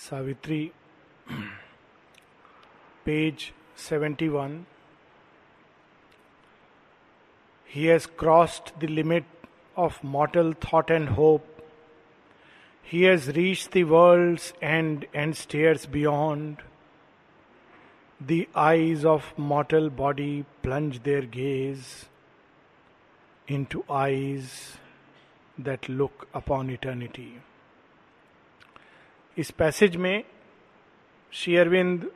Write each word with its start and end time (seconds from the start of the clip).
Savitri, 0.00 0.72
page 3.04 3.52
71. 3.74 4.64
He 7.64 7.86
has 7.86 8.06
crossed 8.06 8.72
the 8.78 8.86
limit 8.86 9.24
of 9.76 10.02
mortal 10.04 10.52
thought 10.52 10.88
and 10.88 11.08
hope. 11.10 11.62
He 12.80 13.02
has 13.02 13.26
reached 13.34 13.72
the 13.72 13.84
world's 13.84 14.52
end 14.62 15.06
and 15.12 15.36
stares 15.36 15.84
beyond. 15.84 16.58
The 18.20 18.48
eyes 18.54 19.04
of 19.04 19.34
mortal 19.36 19.90
body 19.90 20.46
plunge 20.62 21.02
their 21.02 21.22
gaze 21.22 22.06
into 23.48 23.84
eyes 23.90 24.76
that 25.58 25.88
look 25.88 26.28
upon 26.32 26.70
eternity. 26.70 27.40
इस 29.38 29.50
passage 29.50 29.96
में 29.96 30.24
श्री 31.32 31.56
अरविंद 31.56 32.10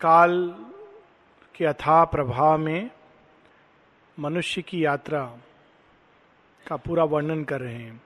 काल 0.00 0.54
के 1.54 1.64
अथाह 1.64 2.04
प्रभाव 2.04 2.58
में 2.58 2.90
मनुष्य 4.18 4.62
की 4.62 4.84
यात्रा 4.84 5.22
का 6.66 6.76
पूरा 6.76 7.04
वर्णन 7.04 7.42
कर 7.44 7.60
रहे 7.60 7.74
हैं। 7.74 8.02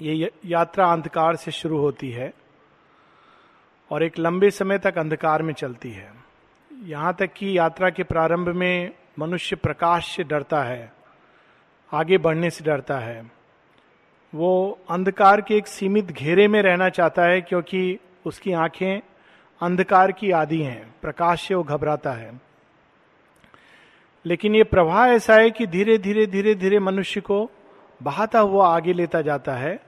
ये 0.00 0.30
यात्रा 0.44 0.92
अंधकार 0.92 1.36
से 1.36 1.50
शुरू 1.50 1.78
होती 1.78 2.10
है 2.10 2.32
और 3.90 4.02
एक 4.02 4.18
लंबे 4.18 4.50
समय 4.50 4.78
तक 4.78 4.98
अंधकार 4.98 5.42
में 5.42 5.54
चलती 5.54 5.90
है। 5.90 6.12
यहाँ 6.70 7.14
तक 7.14 7.32
कि 7.32 7.58
यात्रा 7.58 7.90
के 7.90 8.02
प्रारंभ 8.02 8.48
में 8.48 8.94
मनुष्य 9.18 9.56
प्रकाश 9.56 10.16
से 10.16 10.24
डरता 10.24 10.62
है, 10.62 10.92
आगे 11.92 12.18
बढ़ने 12.18 12.50
से 12.50 12.64
डरता 12.64 12.98
है। 12.98 13.35
वो 14.36 14.78
अंधकार 14.90 15.40
के 15.40 15.56
एक 15.56 15.66
सीमित 15.66 16.04
घेरे 16.04 16.48
में 16.48 16.62
रहना 16.62 16.88
चाहता 16.88 17.22
है 17.22 17.40
क्योंकि 17.40 17.98
उसकी 18.26 18.52
आँखें 18.52 19.00
अंधकार 19.62 20.12
की 20.12 20.30
आदि 20.30 20.62
हैं, 20.62 20.94
प्रकाश 21.02 21.48
से 21.48 21.54
वो 21.54 21.62
घबराता 21.62 22.10
है। 22.10 22.40
लेकिन 24.24 24.54
ये 24.54 24.64
प्रवाह 24.64 25.08
ऐसा 25.08 25.34
है 25.34 25.50
कि 25.50 25.66
धीरे 25.66 25.98
धीरे 25.98 26.26
धीरे 26.26 26.54
धीरे 26.54 26.78
मनुष्य 26.78 27.20
को 27.20 27.50
बहाता 28.02 28.38
हुआ 28.38 28.76
आगे 28.76 28.92
लेता 28.92 29.22
जाता 29.22 29.54
है 29.54 29.80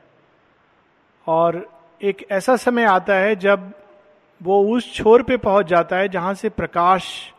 और 1.27 1.71
एक 2.03 2.27
ऐसा 2.31 2.57
समय 2.57 2.85
आता 2.85 3.15
है 3.15 3.37
जब 3.37 3.73
वो 4.43 4.77
उस 4.77 4.95
छोर 4.95 5.23
पे 5.23 5.37
पहुँच 5.37 5.67
जाता 5.67 5.97
है 5.97 6.09
जहाँ 6.09 6.35
से 6.35 6.49
प्रकाश 6.49 7.33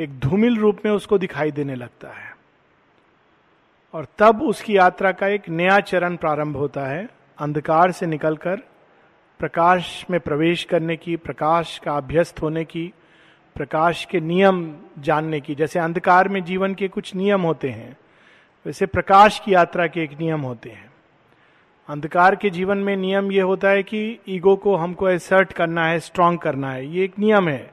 एक 0.00 0.18
धूमिल 0.18 0.56
रूप 0.56 0.78
में 0.84 0.92
उसको 0.92 1.18
दिखाई 1.18 1.50
देने 1.50 1.74
लगता 1.74 2.08
है। 2.08 2.27
और 3.94 4.06
तब 4.18 4.42
उसकी 4.42 4.76
यात्रा 4.76 5.12
का 5.12 5.28
एक 5.28 5.48
नया 5.48 5.80
चरण 5.80 6.16
प्रारंभ 6.16 6.56
होता 6.56 6.80
है। 6.80 7.08
अंधकार 7.38 7.92
से 7.92 8.06
निकलकर, 8.06 8.56
प्रकाश 9.38 10.06
में 10.10 10.20
प्रवेश 10.20 10.64
करने 10.64 10.96
की, 10.96 11.16
प्रकाश 11.16 11.78
का 11.78 11.92
अभ्यस्त 11.92 12.42
होने 12.42 12.64
की, 12.64 12.92
प्रकाश 13.56 14.04
के 14.04 14.20
नियम 14.20 14.76
जानने 14.98 15.40
की। 15.40 15.54
जैसे 15.54 15.78
अंधकार 15.78 16.28
में 16.28 16.44
जीवन 16.44 16.74
के 16.74 16.88
कुछ 16.88 17.14
नियम 17.14 17.40
होते 17.40 17.68
हैं, 17.68 17.96
वैसे 18.66 18.86
प्रकाश 18.86 19.40
की 19.44 19.54
यात्रा 19.54 19.86
के 19.86 20.02
एक 20.02 20.20
नियम 20.20 20.40
होते 20.40 20.70
हैं। 20.70 20.92
अंधकार 21.88 22.36
के 22.36 22.50
जीवन 22.50 22.78
में 22.78 22.96
नियम 22.96 23.32
ये 23.32 23.40
होता 23.40 23.68
है 23.68 23.82
कि 23.82 24.18
ईगो 24.28 24.56
को 24.56 24.76
हमको 24.76 25.08
एसर्ट 25.08 25.52
करना 25.52 25.86
है 25.86 26.00
स्ट्रांग 26.00 26.38
करना 26.38 26.70
है। 26.72 26.86
ये 26.86 27.04
एक 27.04 27.18
नियम 27.18 27.48
है। 27.48 27.70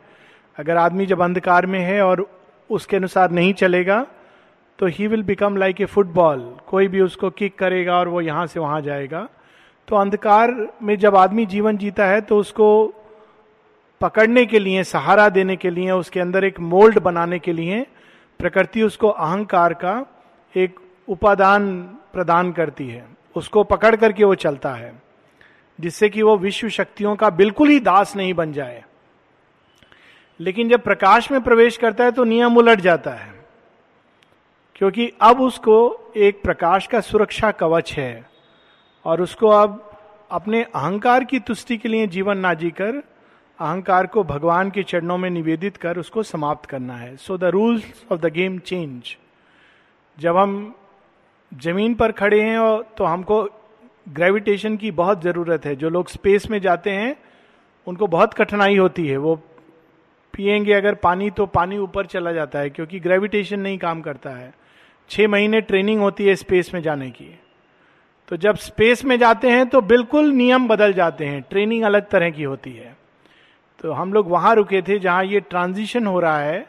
अगर 0.57 0.77
आदमी 0.77 1.05
जब 1.05 1.21
अंधकार 1.21 1.65
में 1.65 1.79
है 1.79 2.01
और 2.01 2.29
उसके 2.69 2.97
अनुसार 2.97 3.31
नहीं 3.31 3.53
चलेगा 3.53 4.07
तो 4.79 4.85
he 4.85 5.07
will 5.07 5.23
become 5.23 5.57
like 5.57 5.81
a 5.81 5.85
football 5.85 6.39
कोई 6.67 6.87
भी 6.87 7.01
उसको 7.01 7.29
किक 7.29 7.57
करेगा 7.57 7.95
और 7.95 8.07
वो 8.07 8.21
यहाँ 8.21 8.45
से 8.47 8.59
वहाँ 8.59 8.81
जाएगा। 8.81 9.27
तो 9.87 9.95
अंधकार 9.95 10.51
में 10.83 10.97
जब 10.97 11.15
आदमी 11.15 11.45
जीवन 11.45 11.77
जीता 11.77 12.05
है 12.05 12.21
तो 12.21 12.37
उसको 12.37 12.93
पकड़ने 14.01 14.45
के 14.45 14.59
लिए, 14.59 14.83
सहारा 14.83 15.27
देने 15.29 15.55
के 15.55 15.69
लिए, 15.69 15.91
उसके 15.91 16.19
अंदर 16.19 16.43
एक 16.43 16.59
मोल्ड 16.59 16.99
बनाने 16.99 17.39
के 17.39 17.53
लिए 17.53 17.85
प्रकृति 18.39 18.81
उसको 18.83 19.09
अहंकार 19.09 19.73
का 19.73 20.05
एक 20.55 20.79
उपादान 21.07 21.71
प्रदान 22.13 22.51
करती 22.51 22.87
है। 22.87 23.05
उसको 23.35 23.63
पकड़ 23.63 23.95
करके 23.95 24.23
वो 24.23 24.35
चलता 24.35 24.73
है, 24.73 24.91
जिससे 25.79 26.09
कि 26.09 26.21
वो 26.21 26.37
विश्व 26.37 26.69
शक्तियों 26.69 27.15
का 27.15 27.29
बिल्कुल 27.31 27.69
ही 27.69 27.79
दास 27.79 28.15
नहीं 28.15 28.33
बन 28.33 28.51
जाए। 28.53 28.83
लेकिन 30.39 30.69
जब 30.69 30.83
प्रकाश 30.83 31.31
में 31.31 31.41
प्रवेश 31.41 31.77
करता 31.77 32.03
है 32.03 32.11
तो 32.11 32.23
नियम 32.23 32.57
उलट 32.57 32.81
जाता 32.81 33.11
है। 33.11 33.33
क्योंकि 34.75 35.11
अब 35.21 35.41
उसको 35.41 35.75
एक 36.17 36.41
प्रकाश 36.43 36.87
का 36.87 36.99
सुरक्षा 37.01 37.51
कवच 37.51 37.93
है 37.93 38.25
और 39.05 39.21
उसको 39.21 39.47
अब 39.47 39.81
अपने 40.31 40.63
अहंकार 40.65 41.23
की 41.23 41.39
तुष्टि 41.39 41.77
के 41.77 41.89
लिए 41.89 42.07
जीवन 42.07 42.37
ना 42.37 42.53
जीकर 42.53 42.95
अहंकार 43.59 44.07
को 44.07 44.23
भगवान 44.23 44.69
के 44.71 44.83
चरणों 44.83 45.17
में 45.17 45.29
निवेदित 45.29 45.77
कर 45.77 45.97
उसको 45.97 46.23
समाप्त 46.23 46.69
करना 46.69 46.95
है। 46.95 47.15
So 47.17 47.37
the 47.37 47.43
rules 47.43 47.83
of 48.11 48.19
the 48.21 48.31
game 48.33 48.57
change 48.59 49.15
जब 50.17 50.37
हम 50.37 50.75
ज़मीन 51.51 51.93
पर 51.95 52.11
खड़े 52.11 52.41
हैं 52.41 52.81
तो 52.97 53.03
हमको 53.03 53.43
ग्रेविटेशन 54.07 54.75
की 54.77 54.91
बहुत 54.91 55.21
ज़रूरत 55.23 55.65
है। 55.65 55.75
जो 55.75 55.89
लोग 55.89 56.09
स्पेस 56.09 56.49
में 56.49 56.59
जाते 56.61 56.89
हैं, 56.89 57.15
उनको 57.87 58.07
बहुत 58.07 58.33
कठिनाई 58.33 58.77
होती 58.77 59.07
है। 59.07 59.17
वो 59.17 59.35
पिएँगे 60.33 60.73
अगर 60.73 60.95
पानी 60.95 61.29
तो 61.29 61.45
पानी 61.47 61.77
ऊपर 61.77 62.05
चला 62.05 62.31
जाता 62.31 62.59
है, 62.59 62.69
क्योंकि 62.69 62.99
ग्रेविटेशन 62.99 63.59
नहीं 63.59 63.77
काम 63.77 64.01
करता 64.01 64.29
है। 64.29 64.53
छह 65.09 65.27
महीने 65.27 65.61
ट्रेनिंग 65.61 66.01
होती 66.01 66.27
है 66.27 66.35
स्पेस 66.35 66.73
में 66.73 66.81
जाने 66.81 67.09
की। 67.09 67.33
तो 68.27 68.37
जब 68.37 68.55
स्पेस 68.57 69.03
में 69.05 69.17
जाते 69.19 69.49
हैं 69.49 69.67
तो 69.67 69.81
बिल्कुल 69.81 70.31
नियम 70.31 70.67
बदल 70.67 70.93
जाते 70.93 71.25
हैं। 71.25 71.41
ट्रेनिंग 71.41 71.83
अलग 71.83 72.09
तरह 72.09 72.29
की 72.29 72.43
होती 72.43 72.71
है। 72.71 72.95
तो 73.83 73.91
हम 73.91 74.13
लोग 74.13 74.29
वहाँ 74.29 74.53
रुके 74.55 74.81
थे 74.81 74.99
जहाँ 74.99 75.23
ये 75.23 75.39
ट्रांजिशन 75.39 76.07
हो 76.07 76.19
रहा 76.19 76.39
है 76.39 76.65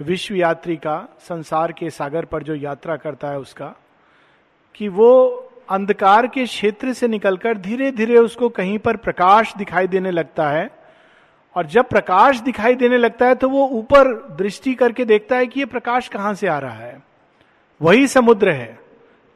विश्व 0.00 0.34
यात्री 0.34 0.76
का, 0.76 1.16
संसार 1.20 1.72
के 1.72 1.90
सागर 1.90 2.24
पर 2.24 2.42
जो 2.42 2.54
यात्रा 2.54 2.96
करता 2.96 3.28
है 3.28 3.38
उसका, 3.38 3.74
कि 4.74 4.88
वो 4.88 5.44
अंधकार 5.70 6.26
के 6.26 6.44
क्षेत्र 6.44 6.92
से 6.92 7.08
निकलकर 7.08 7.58
धीरे 7.58 7.90
धीरे 7.92 8.16
उसको 8.16 8.48
कहीं 8.48 8.78
पर 8.78 8.96
प्रकाश 8.96 9.54
दिखाई 9.56 9.86
देने 9.86 10.10
लगता 10.10 10.48
है। 10.50 10.70
और 11.56 11.66
जब 11.66 11.88
प्रकाश 11.88 12.40
दिखाई 12.40 12.74
देने 12.74 12.98
लगता 12.98 13.26
है 13.26 13.34
तो 13.34 13.48
वो 13.48 13.66
ऊपर 13.68 14.12
दृष्टि 14.38 14.74
करके 14.74 15.04
देखता 15.04 15.36
है 15.36 15.46
कि 15.46 15.60
ये 15.60 15.66
प्रकाश 15.66 16.08
कहाँ 16.08 16.34
से 16.34 16.46
आ 16.46 16.58
रहा 16.58 16.72
है। 16.72 17.02
वही 17.80 18.06
समुद्र 18.06 18.50
है। 18.50 18.78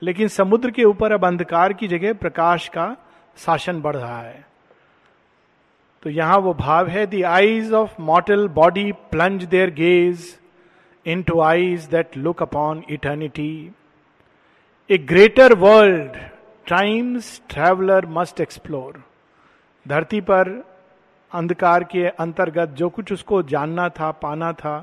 लेकिन 0.02 0.28
समुद्र 0.28 0.70
के 0.70 0.84
ऊपर 0.84 1.12
अब 1.12 1.24
अंधकार 1.24 1.72
की 1.72 1.88
जगह 1.88 2.12
प्रकाश 2.12 2.68
का 2.68 2.96
शासन 3.36 3.80
बढ़ 3.80 3.96
रहा 3.96 4.20
है। 4.20 4.44
तो 6.02 6.10
यहाँ 6.10 6.38
वो 6.38 6.54
भाव 6.54 6.88
है 6.88 7.06
the 7.06 7.22
eyes 7.24 7.72
of 7.72 8.00
mortal 8.00 8.48
body 8.48 8.92
plunge 8.92 9.44
their 9.44 9.70
gaze 9.70 10.38
into 11.22 11.40
eyes 11.40 11.84
that 11.84 12.16
look 12.16 12.42
upon 12.42 12.82
eternity 12.90 13.72
a 14.90 14.98
greater 14.98 15.54
world 15.54 16.16
time's 16.68 17.40
traveller 17.50 18.06
must 18.06 18.40
explore 18.40 19.02
धरती 19.86 20.20
पर 20.20 20.50
अंधकार 21.32 21.84
के 21.84 22.06
अंतर्गत 22.06 22.68
जो 22.68 22.88
कुछ 22.88 23.12
उसको 23.12 23.42
जानना 23.42 23.88
था, 23.88 24.10
पाना 24.10 24.52
था, 24.52 24.76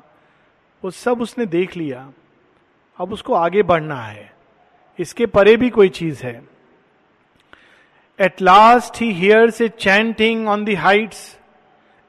वो 0.84 0.92
सब 0.92 1.22
उसने 1.22 1.46
देख 1.46 1.78
लिया। 1.78 2.10
अब 3.00 3.14
उसको 3.14 3.34
आगे 3.34 3.64
बढ़ना 3.64 4.02
है। 4.04 4.32
इसके 5.00 5.26
परे 5.26 5.56
भी 5.58 5.70
कोई 5.70 5.90
चीज़ 5.90 6.24
है। 6.24 6.42
At 8.20 8.42
last 8.42 9.02
he 9.02 9.12
hears 9.12 9.62
a 9.62 9.68
chanting 9.70 10.48
on 10.48 10.66
the 10.66 10.76
heights 10.76 11.40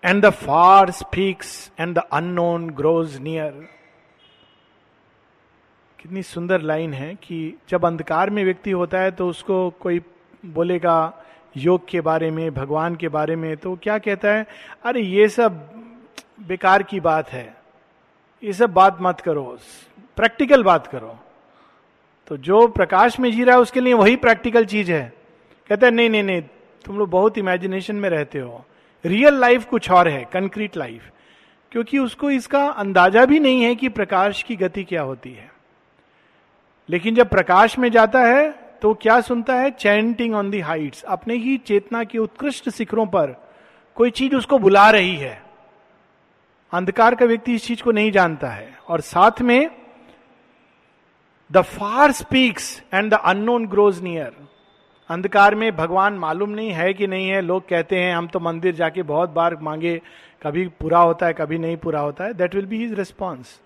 and 0.05 0.25
the 0.25 0.31
far 0.31 0.91
speaks 0.91 1.71
and 1.81 1.95
the 1.95 2.03
unknown 2.13 2.71
grows 2.71 3.17
near 3.19 3.69
कितनी 5.99 6.23
सुंदर 6.23 6.61
लाइन 6.61 6.95
है 6.95 7.15
कि 7.15 7.55
जब 7.69 7.85
अंधकार 7.85 8.31
में 8.31 8.45
व्यक्ति 8.45 8.71
होता 8.71 8.99
है 8.99 9.11
तो 9.11 9.29
उसको 9.29 9.71
कोई 9.71 10.01
बोलेगा 10.47 11.25
योग 11.57 11.89
के 11.89 12.01
बारे 12.01 12.31
में, 12.31 12.55
भगवान 12.55 12.97
के 12.97 13.09
बारे 13.09 13.37
में 13.37 13.57
तो 13.57 13.75
क्या 13.83 13.99
कहता 13.99 14.29
है? 14.29 14.47
अरे 14.85 15.01
ये 15.01 15.29
सब 15.29 15.53
बेकार 16.41 16.83
की 16.83 17.01
बात 17.01 17.29
है। 17.29 17.57
ये 18.43 18.53
सब 18.53 18.73
बात 18.73 18.99
मत 19.01 19.21
करो। 19.21 19.59
प्रैक्टिकल 20.21 20.63
बात 20.63 20.87
करो। 20.87 21.19
तो 22.29 22.37
जो 22.37 22.67
प्रकाश 22.69 23.19
में 23.21 23.31
जी 23.33 23.45
रहा 23.45 23.57
है, 23.57 23.63
उसके 23.63 23.81
लिए 23.81 23.95
वही 23.95 24.17
प्रैक्टिकल 24.17 24.65
चीज़ 24.65 24.93
है। 24.93 25.13
कहते 25.71 25.87
है, 25.87 25.93
नहीं 25.93 26.11
नहीं 26.11 26.23
नहीं, 26.23 26.43
तुम 26.85 26.99
लोग 26.99 27.11
बहुत 27.11 27.39
इमेजिनेशन 27.39 27.97
में 27.97 28.09
रहते 28.09 28.39
हो। 28.39 28.65
रियल 29.05 29.35
लाइफ 29.35 29.65
कुछ 29.65 29.91
और 29.91 30.09
है 30.09 30.25
कंक्रीट 30.25 30.77
लाइफ 30.77 31.11
क्योंकि 31.73 31.99
उसको 31.99 32.31
इसका 32.31 32.67
अंदाज़ा 32.67 33.25
भी 33.25 33.39
नहीं 33.41 33.63
है 33.63 33.75
कि 33.75 33.89
प्रकाश 33.89 34.43
की 34.43 34.57
गति 34.57 34.85
क्या 34.85 35.03
होती 35.03 35.33
है। 35.33 35.51
लेकिन 36.89 37.15
जब 37.15 37.29
प्रकाश 37.29 37.79
में 37.79 37.91
जाता 37.91 38.21
है 38.21 38.51
तो 38.83 38.95
क्या 38.95 39.21
सुनता 39.21 39.55
है? 39.55 39.71
चैंटिंग 39.71 40.35
ऑन 40.35 40.51
दी 40.51 40.61
हाइट्स 40.61 41.03
अपने 41.03 41.35
ही 41.35 41.57
चेतना 41.57 42.05
के 42.05 42.19
उत्कृष्ट 42.19 42.71
शिखरों 42.71 43.07
पर 43.07 43.35
कोई 43.95 44.11
चीज़ 44.11 44.35
उसको 44.35 44.59
बुला 44.59 44.91
रही 44.91 45.17
है। 45.17 45.43
अंधकार 46.73 47.15
का 47.15 47.27
व्यक्ति 47.27 47.55
इस 47.55 47.67
चीज़ 47.67 47.83
को 47.83 47.93
नहीं 47.93 48.13
जानता 48.13 48.49
है। 48.49 48.79
और 48.89 49.01
साथ 49.01 49.41
में 49.41 49.80
the 51.51 51.61
far 51.61 52.13
speaks 52.13 52.83
and 52.95 53.11
the 53.11 53.15
unknown 53.15 53.67
grows 53.67 54.03
near 54.03 54.33
अंधकार 55.11 55.55
में 55.55 55.77
भगवान 55.77 56.15
मालूम 56.15 56.51
नहीं 56.51 56.71
है 56.71 56.93
कि 56.95 57.07
नहीं 57.07 57.29
है। 57.29 57.41
लोग 57.41 57.69
कहते 57.69 57.97
हैं, 57.97 58.15
हम 58.17 58.27
तो 58.27 58.41
मंदिर 58.41 58.75
जाके 58.75 59.03
बहुत 59.03 59.31
बार 59.31 59.57
मांगे, 59.57 60.01
कभी 60.43 60.67
पूरा 60.81 60.99
होता 60.99 61.27
है, 61.27 61.33
कभी 61.33 61.59
नहीं 61.59 61.77
पूरा 61.77 62.01
होता 62.01 62.25
है। 62.25 62.35
That 62.35 62.55
will 62.55 62.67
be 62.67 62.79
his 62.79 62.93
response 62.93 63.59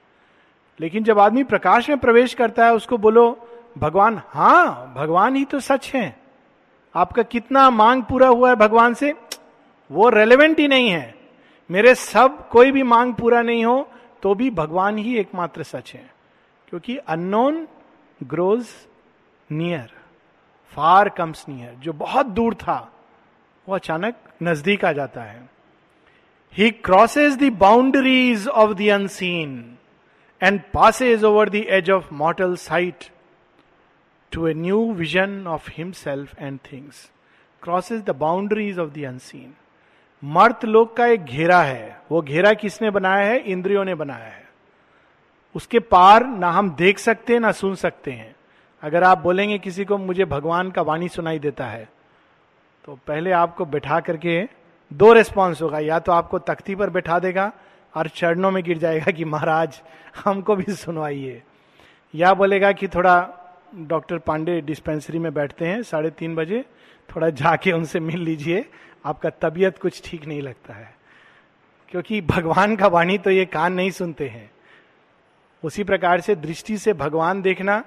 लेकिन 0.80 1.04
जब 1.04 1.18
आदमी 1.18 1.44
प्रकाश 1.44 1.88
में 1.88 1.98
प्रवेश 1.98 2.34
करता 2.34 2.66
है, 2.66 2.74
उसको 2.74 2.98
बोलो, 2.98 3.48
भगवान 3.78 4.20
हाँ 4.26 4.94
भगवान 4.96 5.36
ही 5.36 5.44
तो 5.44 5.60
सच 5.60 5.90
है। 5.94 6.16
आपका 6.94 7.22
कितना 7.22 7.68
मांग 7.70 8.02
पूरा 8.02 8.28
हुआ 8.28 8.48
है 8.48 8.56
भगवान 8.56 8.94
से? 8.94 9.14
वो 9.90 10.08
रेलेवेंट 10.08 10.58
ही 10.60 10.68
नहीं 10.68 10.88
है। 10.90 11.14
मेरे 11.70 11.94
सब 11.94 12.48
कोई 12.48 12.70
भी 12.70 12.82
मांग 12.82 13.14
पूरा 13.14 13.42
नहीं 13.42 13.64
हो 13.64 13.88
तो 14.22 14.34
भी 14.34 14.50
भगवान 14.50 14.98
ही 14.98 15.16
एकमात्र 15.18 15.62
सच 15.62 15.92
है। 15.94 16.10
क्योंकि 16.68 16.96
unknown 16.96 17.66
grows 18.24 18.66
near 19.50 19.90
far 20.74 21.08
comes 21.08 21.44
near 21.48 21.74
जो 21.74 21.92
बहुत 21.92 22.26
दूर 22.26 22.54
था, 22.54 22.78
वो 23.66 23.74
अचानक 23.74 24.14
नज़दीक 24.42 24.84
आ 24.84 24.92
जाता 24.92 25.22
है। 25.22 25.48
He 26.54 26.70
crosses 26.70 27.36
the 27.38 27.52
boundaries 27.52 28.46
of 28.48 28.72
the 28.72 28.88
unseen 28.90 29.76
and 30.42 30.60
passes 30.74 31.24
over 31.24 31.48
the 31.48 31.54
edge 31.54 31.90
of 31.90 32.12
mortal 32.14 32.56
sight 32.56 33.04
to 34.32 34.46
a 34.46 34.54
new 34.54 34.92
vision 34.92 35.46
of 35.46 35.70
himself 35.72 36.38
and 36.38 36.58
things 36.72 37.10
crosses 37.62 38.02
the 38.02 38.10
boundaries 38.10 38.78
of 38.78 38.90
the 38.90 39.04
unseen 39.04 39.54
मर्त 40.22 40.64
लोक 40.64 40.96
का 40.96 41.06
एक 41.06 41.24
घेरा 41.24 41.60
है। 41.62 42.00
वो 42.10 42.20
घेरा 42.22 42.52
किसने 42.52 42.90
बनाया 42.90 43.26
है? 43.26 43.38
इंद्रियों 43.38 43.84
ने 43.84 43.94
बनाया 43.94 44.24
है। 44.24 44.43
उसके 45.54 45.78
पार 45.78 46.26
ना 46.26 46.50
हम 46.50 46.70
देख 46.70 46.98
सकते 46.98 47.32
हैं 47.32 47.40
ना 47.40 47.52
सुन 47.52 47.74
सकते 47.74 48.12
हैं। 48.12 48.34
अगर 48.82 49.02
आप 49.04 49.18
बोलेंगे 49.18 49.58
किसी 49.58 49.84
को, 49.84 49.98
मुझे 49.98 50.24
भगवान 50.24 50.70
का 50.70 50.82
वाणी 50.82 51.08
सुनाई 51.08 51.38
देता 51.38 51.66
है 51.66 51.88
तो 52.84 52.98
पहले 53.06 53.32
आपको 53.32 53.64
बैठा 53.64 54.00
करके 54.00 54.48
दो 54.92 55.12
रिस्पॉन्स 55.12 55.62
होगा। 55.62 55.78
या 55.78 55.98
तो 55.98 56.12
आपको 56.12 56.38
तख्ती 56.38 56.74
पर 56.74 56.90
बैठा 56.90 57.18
देगा 57.18 57.52
और 57.94 58.08
चरणों 58.08 58.50
में 58.50 58.64
गिर 58.64 58.78
जाएगा 58.78 59.10
कि, 59.10 59.24
महाराज, 59.24 59.82
हमको 60.24 60.56
भी 60.56 60.72
सुनवाइए। 60.72 61.42
या 62.14 62.34
बोलेगा 62.34 62.72
कि, 62.72 62.88
थोड़ा 62.88 63.28
डॉक्टर 63.74 64.18
पांडे 64.18 64.60
डिस्पेंसरी 64.60 65.18
में 65.18 65.34
बैठते 65.34 65.66
हैं, 65.66 65.82
साढ़े 65.82 66.10
तीन 66.10 66.34
बजे, 66.34 66.64
थोड़ा 67.16 67.30
जाके 67.30 67.72
उनसे 67.72 68.00
मिल 68.00 68.20
लीजिए, 68.20 68.70
आपका 69.04 69.30
तबीयत 69.30 69.78
कुछ 69.78 70.02
ठीक 70.04 70.26
नहीं 70.26 70.42
लगता 70.42 70.74
है। 70.74 70.94
क्योंकि 71.88 72.20
भगवान 72.20 72.76
का 72.76 72.86
वाणी 72.86 73.18
तो 73.18 73.30
ये 73.30 73.44
कान 73.44 73.72
नहीं 73.72 73.90
सुनते 73.90 74.28
हैं। 74.28 74.50
उसी 75.64 75.84
प्रकार 75.84 76.20
से 76.20 76.34
दृष्टि 76.34 76.78
से 76.78 76.92
भगवान 76.92 77.42
देखना 77.42 77.84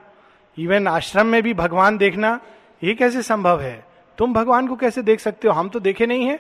इवन 0.58 0.88
आश्रम 0.88 1.28
में 1.28 1.44
भी 1.44 1.54
भगवान 1.54 1.98
देखना, 1.98 2.40
ये 2.84 2.94
कैसे 2.94 3.22
संभव 3.22 3.62
है? 3.62 3.86
तुम 4.18 4.34
भगवान 4.34 4.68
को 4.68 4.76
कैसे 4.76 5.02
देख 5.02 5.20
सकते 5.20 5.48
हो? 5.48 5.54
हम 5.54 5.70
तो 5.70 5.80
देखे 5.80 6.06
नहीं 6.06 6.26
है। 6.26 6.40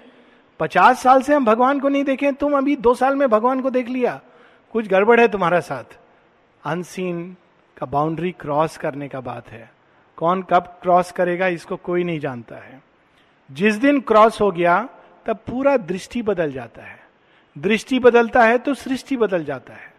पचास 0.60 1.02
साल 1.02 1.22
से 1.22 1.34
हम 1.34 1.46
भगवान 1.46 1.80
को 1.80 1.90
नहीं 1.90 2.04
देखे, 2.04 2.32
तुम 2.32 2.58
अभी 2.58 2.76
दो 2.76 2.96
साल 2.96 3.16
में 3.16 3.30
भगवान 3.30 3.62
को 3.62 3.70
देख 3.70 3.90
लिया। 3.90 4.22
कुछ 4.74 4.88
गड़बड़ 4.88 5.20
है 5.20 5.28
तुम्हारा 5.28 5.60
साथ। 5.60 5.98
अनसीन 6.66 7.36
का 7.78 7.86
बाउंड्री 7.86 8.32
क्रॉस 8.32 8.78
करने 8.78 9.08
का 9.08 9.22
बात 9.22 9.50
है। 9.50 9.72
कौन 10.16 10.42
कब 10.42 10.80
क्रॉस 10.82 11.12
करेगा, 11.12 11.48
इसको 11.48 11.76
कोई 11.76 12.04
नहीं 12.04 12.20
जानता 12.20 12.56
है। 12.56 12.82
जिस 13.52 13.76
दिन 13.76 14.00
क्रॉस 14.00 14.42
हो 14.42 14.52
गया, 14.52 14.90
तब 15.26 15.36
पूरा 15.36 15.78
दृष्टि 15.78 16.22
बदल 16.22 16.52
जाता 16.52 16.82
है। 16.82 17.00
दृष्टि 17.58 18.00
बदलता 18.00 18.44
है 18.44 18.58
तो 18.58 18.74
सृष्टि 18.74 19.18
बदल 19.18 19.46
जाता 19.46 19.74
है। 19.74 19.97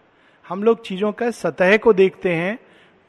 हम 0.48 0.62
लोग 0.62 0.84
चीज़ों 0.84 1.12
का 1.12 1.30
सतह 1.30 1.76
को 1.76 1.92
देखते 1.92 2.34
हैं, 2.34 2.58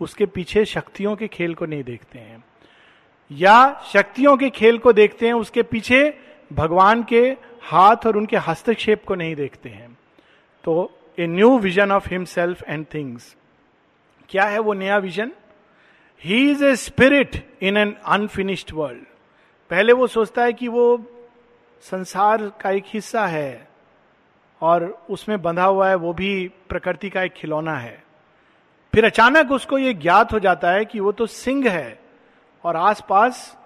उसके 0.02 0.26
पीछे 0.26 0.66
शक्तियों 0.66 1.16
के 1.16 1.28
खेल 1.28 1.54
को 1.56 1.66
नहीं 1.66 1.84
देखते 1.84 2.20
हैं। 2.20 2.44
या 3.32 3.82
शक्तियों 3.94 4.38
के 4.38 4.50
खेल 4.50 4.78
को 4.78 4.94
देखते 4.94 5.26
हैं, 5.26 5.34
उसके 5.34 5.64
पीछे 5.64 6.20
भगवान 6.54 7.04
के 7.04 7.22
हाथ 7.62 8.06
और 8.06 8.18
उनके 8.18 8.38
हस्तक्षेप 8.38 9.04
को 9.06 9.16
नहीं 9.16 9.36
देखते 9.36 9.70
हैं। 9.70 9.98
तो 10.64 10.92
a 11.20 11.28
new 11.28 11.58
vision 11.60 11.92
of 11.92 12.10
himself 12.10 12.64
and 12.68 12.86
things 12.94 13.36
क्या 14.30 14.44
है 14.44 14.60
वो 14.60 14.74
नया 14.74 14.98
vision 14.98 15.32
he 16.24 16.52
is 16.52 16.66
a 16.66 16.76
spirit 16.76 17.44
in 17.62 17.78
an 17.78 17.96
unfinished 18.06 18.72
world 18.74 19.04
पहले 19.72 19.94
वो 19.94 20.08
सोचता 20.08 20.44
है 20.44 20.54
कि 20.54 20.68
वो 20.68 20.86
संसार 21.82 22.52
का 22.62 22.72
एक 22.72 22.84
हिस्सा 22.88 23.28
है। 23.28 23.69
और 24.62 25.06
उसमें 25.10 25.42
बंधा 25.42 25.66
हुआ 25.66 25.90
है, 25.90 25.96
वो 25.96 26.14
भी 26.14 26.52
प्रकृति 26.70 27.10
का 27.10 27.24
एक 27.24 27.34
खिलौना 27.34 27.78
है। 27.78 28.04
फिर 28.94 29.06
अचानक 29.06 29.52
उसको 29.52 29.78
ये 29.78 29.94
ज्ञात 29.94 30.34
हो 30.34 30.40
जाता 30.40 30.72
है 30.72 30.86
कि 30.86 31.00
वो 31.00 31.12
तो 31.12 31.26
सिंह 31.26 31.70
है 31.70 32.00
और 32.64 32.76
आसपास 32.76 33.58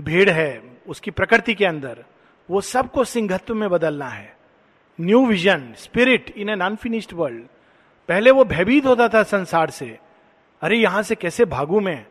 भीड़ 0.00 0.30
है 0.30 0.62
उसकी 0.88 1.10
प्रकृति 1.10 1.54
के 1.54 1.64
अंदर। 1.64 2.04
वो 2.50 2.60
सबको 2.60 3.04
सिंहत्व 3.04 3.54
में 3.54 3.70
बदलना 3.70 4.08
है। 4.08 4.36
New 5.00 5.26
vision, 5.26 5.72
spirit 5.76 6.34
in 6.36 6.48
an 6.48 6.60
unfinished 6.60 7.12
world. 7.12 7.42
पहले 8.08 8.30
वो 8.30 8.44
भयभीत 8.44 8.86
होता 8.86 9.08
था 9.08 9.22
संसार 9.22 9.70
से। 9.70 9.98
अरे, 10.62 10.76
यहाँ 10.76 11.02
से 11.02 11.14
कैसे 11.14 11.44
भागू 11.44 11.80
मैं? 11.80 12.06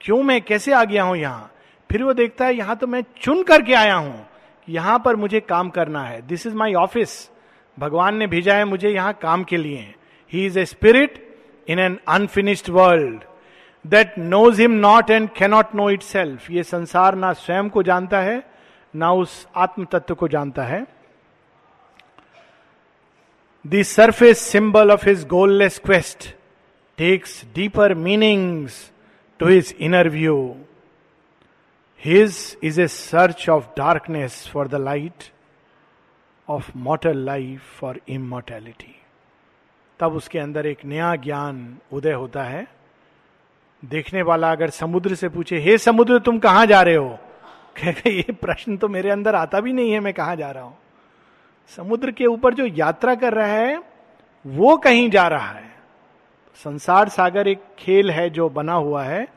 क्यों 0.00 0.22
मैं? 0.22 0.42
कैसे 0.42 0.72
आ 0.72 0.84
गया 0.84 1.02
हूँ 1.02 1.16
यहाँ? 1.16 1.52
फिर 1.90 2.02
वो 2.02 2.12
देखता 2.12 2.44
है, 2.44 2.54
यहाँ 2.54 2.76
तो 2.76 2.86
मैं 2.86 3.04
चुन 3.20 3.42
करके 3.42 3.74
आया 3.74 3.94
हूँ। 3.94 4.26
यहाँ 4.68 4.98
पर 4.98 5.16
मुझे 5.16 5.40
काम 5.40 5.70
करना 5.70 6.02
है। 6.04 6.20
दिस 6.26 6.46
इज़ 6.46 6.54
माई 6.54 6.74
ऑफ़िस 6.74 7.30
भगवान 7.78 8.16
ने 8.16 8.26
भेजा 8.26 8.54
है 8.54 8.64
मुझे 8.64 8.90
यहाँ 8.90 9.12
काम 9.22 9.44
के 9.44 9.56
लिए। 9.56 9.94
He 10.32 10.44
is 10.46 10.58
a 10.58 10.64
spirit 10.66 11.24
in 11.68 11.78
an 11.78 11.98
unfinished 12.08 12.70
world 12.70 13.24
that 13.84 14.14
knows 14.18 14.60
him 14.60 14.70
not 14.70 15.10
and 15.10 15.28
cannot 15.36 15.74
know 15.74 15.88
itself 16.02 16.50
ये 16.50 16.62
संसार 16.62 17.14
ना 17.14 17.32
स्वयं 17.32 17.68
को 17.68 17.82
जानता 17.82 18.20
है, 18.20 18.42
ना 18.94 19.12
उस 19.12 19.46
आत्म 19.56 19.84
तत्व 19.84 20.14
को 20.14 20.28
जानता 20.28 20.62
है। 20.62 20.86
The 23.64 23.82
symbol 23.82 24.90
of 24.90 25.08
his 25.08 25.26
goalless 25.28 25.78
quest 25.78 26.28
takes 26.98 27.44
deeper 27.54 27.94
meanings 27.94 28.90
to 29.40 29.46
his 29.46 29.74
inner 29.80 30.08
view 30.08 30.36
His 32.04 32.56
is 32.62 32.78
a 32.78 32.88
search 32.88 33.48
of 33.48 33.62
darkness 33.74 34.46
for 34.46 34.68
the 34.68 34.78
light 34.78 35.32
of 36.48 36.62
mortal 36.74 37.16
life 37.16 37.62
for 37.80 37.96
immortality. 38.08 38.94
तब 40.00 40.12
उसके 40.12 40.38
अंदर 40.38 40.66
एक 40.66 40.84
नया 40.84 41.16
ज्ञान 41.16 41.78
उदय 41.92 42.12
होता 42.12 42.42
है। 42.42 42.68
देखने 43.84 44.22
वाला 44.22 44.52
अगर 44.52 44.70
समुद्र 44.70 45.14
से 45.14 45.28
पूछे, 45.28 45.58
हे 45.58 45.78
समुद्र, 45.78 46.18
तुम 46.18 46.38
कहाँ 46.38 46.66
जा 46.66 46.82
रहे 46.82 46.94
हो? 46.94 47.18
कहेगा, 47.76 48.10
ये 48.10 48.32
प्रश्न 48.32 48.76
तो 48.76 48.88
मेरे 48.88 49.10
अंदर 49.10 49.34
आता 49.34 49.60
भी 49.60 49.72
नहीं 49.72 49.92
है, 49.92 50.00
मैं 50.00 50.14
कहाँ 50.14 50.36
जा 50.36 50.50
रहा 50.50 50.64
हूँ? 50.64 50.78
समुद्र 51.76 52.10
के 52.10 52.26
ऊपर 52.26 52.54
जो 52.54 52.66
यात्रा 52.66 53.14
कर 53.14 53.34
रहा 53.34 53.52
है, 53.52 53.82
वो 54.46 54.76
कहीं 54.76 55.10
जा 55.10 55.28
रहा 55.28 55.52
है। 55.52 55.74
संसार 56.54 57.08
सागर 57.08 57.48
एक 57.48 57.62
खेल 57.78 58.10
है 58.10 58.30
जो 58.30 58.48
बना 58.48 58.72
हुआ 58.72 59.04
है, 59.04 59.28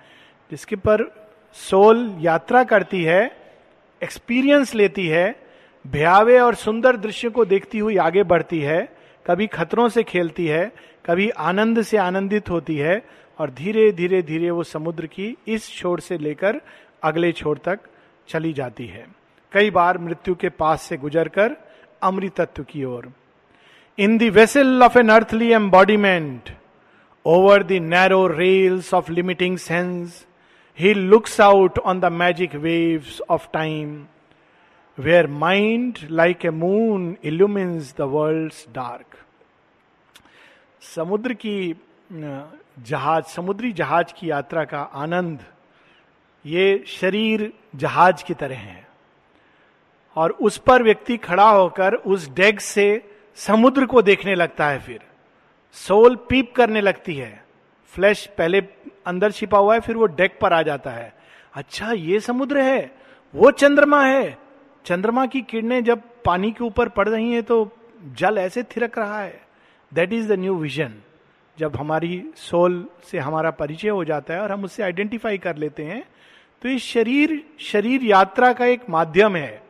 जिसके 0.51 0.75
पर 0.75 1.20
सोल 1.57 2.09
यात्रा 2.19 2.63
करती 2.63 3.03
है 3.03 3.21
एक्सपीरियंस 4.01 4.73
लेती 4.75 5.07
है 5.07 5.35
भयावे 5.85 6.37
और 6.39 6.55
सुंदर 6.55 6.97
दृश्य 6.97 7.29
को 7.29 7.45
देखती 7.45 7.77
हुई 7.77 7.97
आगे 7.97 8.23
बढ़ती 8.23 8.59
है, 8.59 8.81
कभी 9.25 9.47
खतरों 9.47 9.87
से 9.89 10.03
खेलती 10.03 10.45
है, 10.47 10.71
कभी 11.05 11.29
आनंद 11.29 11.81
से 11.81 11.97
आनंदित 11.97 12.49
होती 12.49 12.75
है 12.77 13.01
और 13.39 13.51
धीरे 13.51 13.91
धीरे 13.91 14.21
धीरे 14.21 14.49
वो 14.51 14.63
समुद्र 14.63 15.05
की 15.07 15.35
इस 15.47 15.69
छोर 15.75 15.99
से 15.99 16.17
लेकर 16.17 16.61
अगले 17.03 17.31
छोर 17.31 17.59
तक 17.65 17.79
चली 18.29 18.53
जाती 18.53 18.87
है। 18.87 19.05
कई 19.51 19.69
बार 19.71 19.97
मृत्यु 19.97 20.35
के 20.35 20.49
पास 20.49 20.81
से 20.81 20.97
गुजरकर 20.97 21.55
अमृत 22.03 22.35
तत्व 22.35 22.63
की 22.63 22.83
ओर। 22.83 23.11
In 23.97 24.17
the 24.17 24.31
vessel 24.33 24.83
of 24.83 24.97
an 24.99 25.09
earthly 25.09 25.51
embodiment 25.53 26.49
over 27.25 27.63
the 27.63 27.79
narrow 27.83 28.25
rails 28.27 28.93
of 28.93 29.11
limiting 29.11 29.57
sense 29.57 30.25
He 30.81 30.93
looks 30.93 31.33
out 31.39 31.73
on 31.85 31.99
the 31.99 32.09
magic 32.09 32.53
waves 32.53 33.21
of 33.31 33.41
time, 33.55 33.89
where 34.97 35.27
mind, 35.27 35.99
like 36.19 36.45
a 36.45 36.51
moon, 36.51 37.03
illumines 37.25 37.91
the 37.93 38.07
world's 38.13 38.61
dark. 38.77 39.17
समुद्र 40.81 41.33
की 41.33 41.75
जहाज़ 42.79 43.23
समुद्री 43.23 43.71
जहाज़ 43.71 44.13
की 44.19 44.29
यात्रा 44.29 44.63
का 44.65 44.81
आनंद 44.81 45.39
ये 46.45 46.83
शरीर 46.87 47.53
जहाज़ 47.75 48.23
की 48.23 48.33
तरह 48.33 48.57
है। 48.57 48.87
और 50.15 50.31
उस 50.31 50.57
पर 50.57 50.83
व्यक्ति 50.83 51.17
खड़ा 51.17 51.49
होकर 51.49 51.93
उस 51.93 52.29
डेग 52.29 52.59
से 52.59 53.11
समुद्र 53.35 53.85
को 53.85 54.01
देखने 54.01 54.35
लगता 54.35 54.67
है 54.67 54.79
फिर। 54.79 54.99
सोल 55.73 56.15
पीप 56.15 56.53
करने 56.55 56.81
लगती 56.81 57.15
है। 57.15 57.45
फ्लैश 57.85 58.27
पहले 58.37 58.61
अंदर 59.05 59.31
छिपा 59.31 59.57
हुआ 59.57 59.73
है, 59.73 59.79
फिर 59.79 59.97
वो 59.97 60.05
डेक 60.05 60.37
पर 60.41 60.53
आ 60.53 60.61
जाता 60.61 60.91
है। 60.91 61.13
अच्छा 61.53 61.91
ये 61.91 62.19
समुद्र 62.19 62.61
है, 62.61 62.91
वो 63.33 63.51
चंद्रमा 63.51 64.03
है। 64.03 64.37
चंद्रमा 64.85 65.25
की 65.25 65.41
किरणें 65.41 65.83
जब 65.83 66.01
पानी 66.25 66.51
के 66.51 66.63
ऊपर 66.63 66.89
पड़ 66.89 67.07
रही 67.09 67.31
हैं 67.33 67.43
तो 67.43 67.69
जल 68.17 68.37
ऐसे 68.37 68.63
थिरक 68.65 68.97
रहा 68.97 69.19
है। 69.21 69.41
That 69.91 70.13
is 70.13 70.27
the 70.29 70.39
new 70.39 70.55
vision 70.55 70.93
जब 71.57 71.75
हमारी 71.75 72.23
सोल 72.35 72.85
से 73.03 73.19
हमारा 73.19 73.51
परिचय 73.51 73.89
हो 73.89 74.03
जाता 74.05 74.33
है 74.33 74.39
और 74.41 74.51
हम 74.51 74.63
उससे 74.63 74.83
आइडेंटिफाई 74.83 75.37
कर 75.37 75.57
लेते 75.57 75.83
हैं 75.83 76.03
तो 76.61 76.69
ये 76.69 76.79
शरीर 76.79 77.43
शरीर 77.59 78.03
यात्रा 78.03 78.51
का 78.53 78.65
एक 78.65 78.89
माध्यम 78.89 79.35
है। 79.35 79.61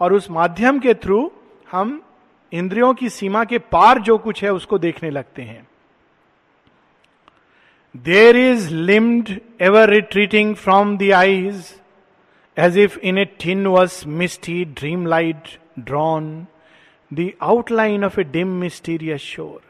और 0.00 0.12
उस 0.12 0.30
माध्यम 0.30 0.78
के 0.78 0.94
थ्रू 0.94 1.30
हम 1.70 2.00
इंद्रियों 2.52 2.92
की 2.94 3.08
सीमा 3.08 3.44
के 3.44 3.58
पार 3.58 3.98
जो 3.98 4.16
कुछ 4.18 4.42
है, 4.44 4.52
उसको 4.52 4.78
देखने 4.78 5.10
लगते 5.10 5.42
हैं। 5.42 5.66
There 7.96 8.36
is 8.36 8.74
limned 8.74 9.40
ever 9.60 9.90
retreating 9.90 10.54
from 10.54 10.98
the 10.98 11.02
eyes 11.02 11.64
as 12.58 12.78
if 12.78 12.98
in 12.98 13.18
a 13.18 13.24
thin 13.24 13.66
was 13.66 14.06
misty 14.06 14.64
dream 14.64 15.06
light 15.06 15.58
drawn 15.78 16.46
the 17.12 17.30
outline 17.42 18.04
of 18.04 18.20
a 18.20 18.24
dim 18.24 18.48
mysterious 18.48 19.20
shore 19.20 19.60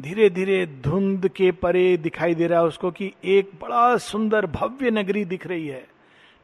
धीरे 0.00 0.30
धीरे 0.30 0.66
धुंध 0.66 1.28
के 1.28 1.50
परे 1.52 1.96
दिखाई 1.96 2.34
दे 2.34 2.46
रहा 2.46 2.60
है 2.60 2.66
उसको 2.66 2.90
कि 2.90 3.12
एक 3.24 3.50
बड़ा 3.62 3.96
सुंदर 3.96 4.46
भव्य 4.46 4.90
नगरी 4.90 5.24
दिख 5.24 5.46
रही 5.46 5.68
है। 5.68 5.86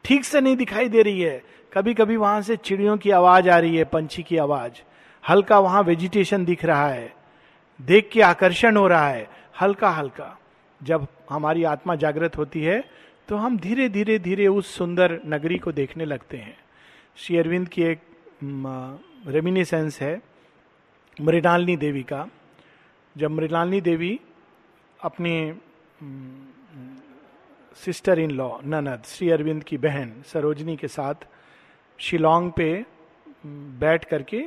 ठीक 0.05 0.25
से 0.25 0.41
नहीं 0.41 0.55
दिखाई 0.57 0.89
दे 0.89 1.01
रही 1.01 1.21
है। 1.21 1.43
कभी 1.73 1.93
कभी 1.93 2.17
वहाँ 2.17 2.41
से 2.41 2.55
चिड़ियों 2.55 2.97
की 2.97 3.11
आवाज़ 3.11 3.49
आ 3.49 3.57
रही 3.57 3.75
है, 3.75 3.83
पंछी 3.83 4.23
की 4.23 4.37
आवाज़। 4.37 4.81
हल्का 5.29 5.59
वहाँ 5.59 5.83
वेजिटेशन 5.83 6.45
दिख 6.45 6.65
रहा 6.65 6.87
है। 6.87 7.13
देख 7.81 8.09
के 8.13 8.21
आकर्षण 8.21 8.77
हो 8.77 8.87
रहा 8.87 9.09
है। 9.09 9.27
हल्का 9.61 9.89
हल्का 9.89 10.39
जब 10.83 11.07
हमारी 11.29 11.63
आत्मा 11.63 11.95
जागृत 11.95 12.37
होती 12.37 12.61
है 12.63 12.83
तो 13.29 13.35
हम 13.35 13.57
धीरे 13.57 13.87
धीरे 13.89 14.17
धीरे 14.19 14.47
उस 14.47 14.75
सुंदर 14.75 15.19
नगरी 15.25 15.57
को 15.57 15.71
देखने 15.71 16.05
लगते 16.05 16.37
हैं। 16.37 16.57
श्री 17.17 17.37
अरविंद 17.37 17.67
की 17.67 17.83
एक 17.83 17.99
रेमिनिसेंस 19.27 19.99
है, 20.01 20.21
मृणालिनी 21.17 21.75
देवी 21.77 22.03
का। 22.03 22.27
जब 23.15 23.31
मृणालिनी 23.31 23.81
देवी 23.81 24.19
अपने 24.99 25.55
सिस्टर 27.77 28.19
इन 28.19 28.31
लॉ 28.31 28.49
ननद, 28.65 29.03
श्री 29.05 29.29
अरविंद 29.29 29.63
की 29.63 29.77
बहन, 29.77 30.13
सरोजनी 30.25 30.75
के 30.77 30.87
साथ 30.87 31.27
शिलोंग 31.99 32.51
पे 32.51 32.85
बैठ 33.79 34.05
करके 34.05 34.43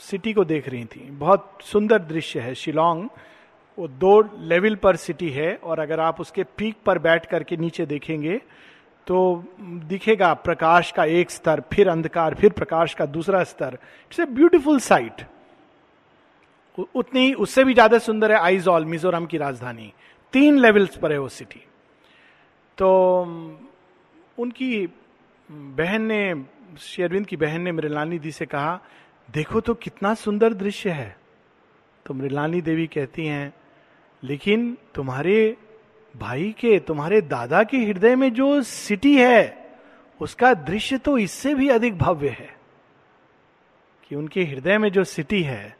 सिटी 0.00 0.32
को 0.32 0.44
देख 0.44 0.68
रही 0.68 0.84
थी। 0.86 1.00
बहुत 1.00 1.58
सुंदर 1.62 1.98
दृश्य 2.04 2.40
है 2.40 2.54
शिलोंग। 2.54 3.08
वो 3.78 3.88
दो 3.88 4.20
लेवल 4.42 4.74
पर 4.76 4.96
सिटी 4.96 5.28
है 5.30 5.54
और 5.56 5.80
अगर 5.80 6.00
आप 6.00 6.20
उसके 6.20 6.44
पीक 6.56 6.76
पर 6.86 6.98
बैठ 7.00 7.26
करके 7.26 7.56
नीचे 7.56 7.86
देखेंगे 7.86 8.40
तो 9.06 9.44
दिखेगा 9.60 10.32
प्रकाश 10.36 10.90
का 10.92 11.04
एक 11.04 11.30
स्तर, 11.30 11.62
फिर 11.72 11.88
अंधकार, 11.88 12.34
फिर 12.34 12.50
प्रकाश 12.52 12.94
का 12.94 13.06
दूसरा 13.06 13.42
स्तर। 13.44 13.78
इट्स 14.04 14.20
ए 14.20 14.24
ब्यूटिफुल 14.26 14.78
साइट 14.80 15.24
उतनी 16.94 17.32
उससे 17.34 17.64
भी 17.64 17.74
ज़्यादा 17.74 17.98
सुंदर 18.00 18.32
है 18.32 18.38
आइजॉल, 18.40 18.84
मिजोरम 18.84 19.26
की 19.26 19.38
राजधानी। 19.38 19.92
तीन 20.32 20.58
लेवल्स 20.58 20.96
पर 20.96 21.12
है 21.12 21.18
वो 21.18 21.28
सिटी 21.30 21.62
तो 22.78 22.90
उनकी, 24.38 24.86
बहन 25.48 26.02
ने, 26.02 26.44
शेरविंद 26.80 27.26
की 27.26 27.36
बहन 27.36 27.60
ने 27.60 27.72
मृलानी 27.72 28.18
दी 28.18 28.30
से 28.32 28.46
कहा, 28.46 28.78
देखो 29.28 29.60
तो 29.60 29.74
कितना 29.76 30.14
सुंदर 30.16 30.54
दृश्य 30.54 30.90
है। 30.90 31.16
तो 32.06 32.14
मृलानी 32.14 32.60
देवी 32.60 32.86
कहती 32.86 33.26
हैं 33.26 33.52
लेकिन 34.22 34.76
तुम्हारे 34.94 35.56
भाई 36.14 36.50
के, 36.58 36.78
तुम्हारे 36.78 37.20
दादा 37.20 37.62
के 37.62 37.76
हृदय 37.76 38.16
में 38.16 38.32
जो 38.32 38.62
सिटी 38.62 39.16
है, 39.16 39.68
उसका 40.20 40.52
दृश्य 40.54 40.98
तो 40.98 41.18
इससे 41.18 41.54
भी 41.54 41.68
अधिक 41.68 41.98
भव्य 41.98 42.28
है 42.28 42.48
कि 44.04 44.16
उनके 44.16 44.44
हृदय 44.44 44.78
में 44.78 44.90
जो 44.92 45.04
सिटी 45.04 45.42
है, 45.42 45.76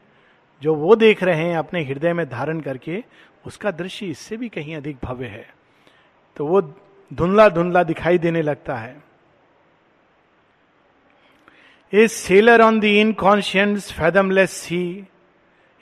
जो 0.61 0.75
वो 0.75 0.95
देख 0.95 1.23
रहे 1.23 1.43
हैं 1.43 1.57
अपने 1.57 1.83
हृदय 1.83 2.13
में 2.13 2.29
धारण 2.29 2.59
करके, 2.61 3.03
उसका 3.45 3.71
दृश्य 3.71 4.05
इससे 4.05 4.37
भी 4.37 4.49
कहीं 4.49 4.75
अधिक 4.75 4.97
भव्य 5.03 5.27
है। 5.27 5.45
तो 6.37 6.45
वो 6.45 6.61
धुंधला 7.11 7.47
धुंधला 7.49 7.83
दिखाई 7.83 8.17
देने 8.17 8.41
लगता 8.41 8.75
है। 8.75 9.03
A 11.93 12.07
sailor 12.07 12.61
on 12.61 12.79
the 12.79 12.83
inconscient 12.83 13.91
fathomless 13.91 14.51
sea 14.51 15.07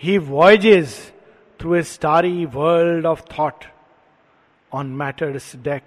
he 0.04 0.18
voyages 0.18 1.14
through 1.60 1.76
a 1.76 1.82
starry 1.82 2.46
world 2.46 3.06
of 3.06 3.22
thought 3.40 3.66
on 4.74 4.88
matter's 4.88 5.56
deck 5.56 5.84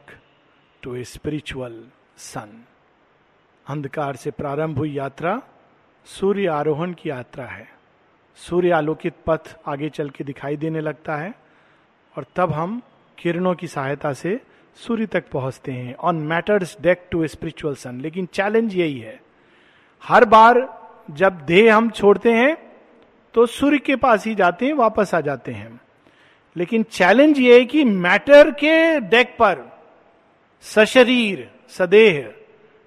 to 0.83 0.95
a 0.95 1.05
spiritual 1.05 1.85
sun 2.17 2.65
अंधकार 3.67 4.17
से 4.17 4.31
प्रारंभ 4.31 4.79
हुई 4.79 4.93
यात्रा 4.93 5.43
सूर्य 6.05 6.47
आरोहण 6.47 6.93
की 6.93 7.11
यात्रा 7.11 7.45
है। 7.45 7.69
सूर्य 8.37 8.71
आलोकित 8.71 9.15
पथ 9.27 9.57
आगे 9.67 9.89
चल 9.89 10.11
के 10.11 10.25
दिखाई 10.25 10.57
देने 10.57 10.81
लगता 10.81 11.17
है 11.17 11.35
और 12.17 12.27
तब 12.37 12.53
हम 12.53 12.83
किरणों 13.19 13.55
की 13.55 13.67
सहायता 13.67 14.13
से 14.13 14.41
सूर्य 14.77 15.07
तक 15.07 15.31
पहुँचते 15.31 15.73
हैं 15.73 15.95
on 15.95 16.17
matter's 16.17 16.77
deck 16.81 17.09
to 17.11 17.25
a 17.25 17.29
spiritual 17.29 17.75
sun 17.75 18.01
लेकिन 18.01 18.27
चैलेंज 18.27 18.75
यही 18.75 19.01
है। 19.01 19.21
हर 20.03 20.25
बार 20.25 20.61
जब 21.11 21.41
देह 21.41 21.77
हम 21.77 21.91
छोड़ते 21.91 22.33
हैं 22.33 22.72
तो 23.35 23.47
सूर्य 23.47 23.79
के 23.79 23.97
पास 23.97 24.27
ही 24.27 24.35
जाते 24.35 24.67
हैं, 24.67 24.73
वापस 24.73 25.15
आ 25.15 25.21
जाते 25.21 25.53
हैं। 25.53 25.81
लेकिन 26.57 26.83
चैलेंज 26.83 27.39
ये 27.39 27.59
है 27.59 27.65
कि 27.65 27.85
मैटर 27.85 28.51
के 28.51 29.01
डेक 29.01 29.37
पर 29.39 29.65
सशरीर, 30.65 31.49
सदेह, 31.69 32.33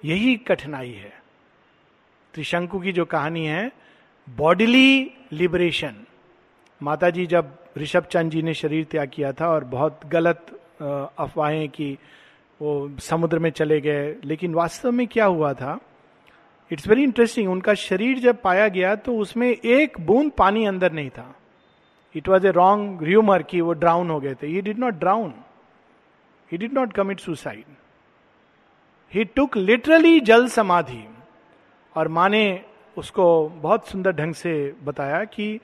यही 0.05 0.35
कठिनाई 0.37 0.91
है। 0.91 1.13
त्रिशंकु 2.33 2.79
की 2.79 2.91
जो 2.91 3.05
कहानी 3.05 3.45
है 3.45 3.71
बॉडीली 4.27 5.11
लिबरेशन 5.31 5.95
माता 6.81 7.09
जी 7.09 7.25
जब 7.25 7.53
ऋषभ 7.77 8.03
चंद 8.03 8.31
जी 8.31 8.41
ने 8.41 8.53
शरीर 8.53 8.83
त्याग 8.83 9.09
किया 9.13 9.31
था 9.31 9.49
और 9.49 9.63
बहुत 9.63 9.99
गलत 10.05 10.45
अफवाहें 11.19 11.67
की 11.69 11.91
वो 12.61 12.91
समुद्र 12.99 13.39
में 13.39 13.49
चले 13.49 13.79
गए, 13.81 14.15
लेकिन 14.25 14.53
वास्तव 14.53 14.91
में 14.91 15.07
क्या 15.07 15.25
हुआ 15.25 15.53
था? 15.53 15.79
इट्स 16.72 16.88
वेरी 16.88 17.03
इंटरेस्टिंग 17.03 17.50
उनका 17.51 17.74
शरीर 17.74 18.19
जब 18.19 18.41
पाया 18.41 18.67
गया 18.67 18.95
तो 18.98 19.17
उसमें 19.17 19.48
एक 19.48 20.00
बूंद 20.05 20.31
पानी 20.38 20.65
अंदर 20.65 20.91
नहीं 20.91 21.10
था। 21.10 21.34
It 22.15 22.27
was 22.29 22.48
a 22.48 22.51
wrong 22.51 23.03
rumour 23.03 23.43
कि 23.43 23.62
वो 23.62 23.74
ड्राउन 23.74 24.10
हो 24.10 24.19
गए 24.19 24.34
थे। 24.34 24.48
He 24.48 24.62
did 24.62 24.79
not 24.79 24.93
drown 24.93 25.34
he 26.51 26.57
did 26.57 26.74
not 26.74 26.93
commit 26.93 27.19
suicide 27.19 27.63
he 29.13 29.24
took 29.25 29.57
literally 29.57 30.19
जल 30.19 30.48
समाधि 30.48 31.03
और 31.95 32.07
माने 32.07 32.43
उसको 32.98 33.27
बहुत 33.62 33.88
सुंदर 33.88 34.12
ढंग 34.12 34.34
से 34.34 34.53
बताया 34.84 35.24
कि 35.25 35.60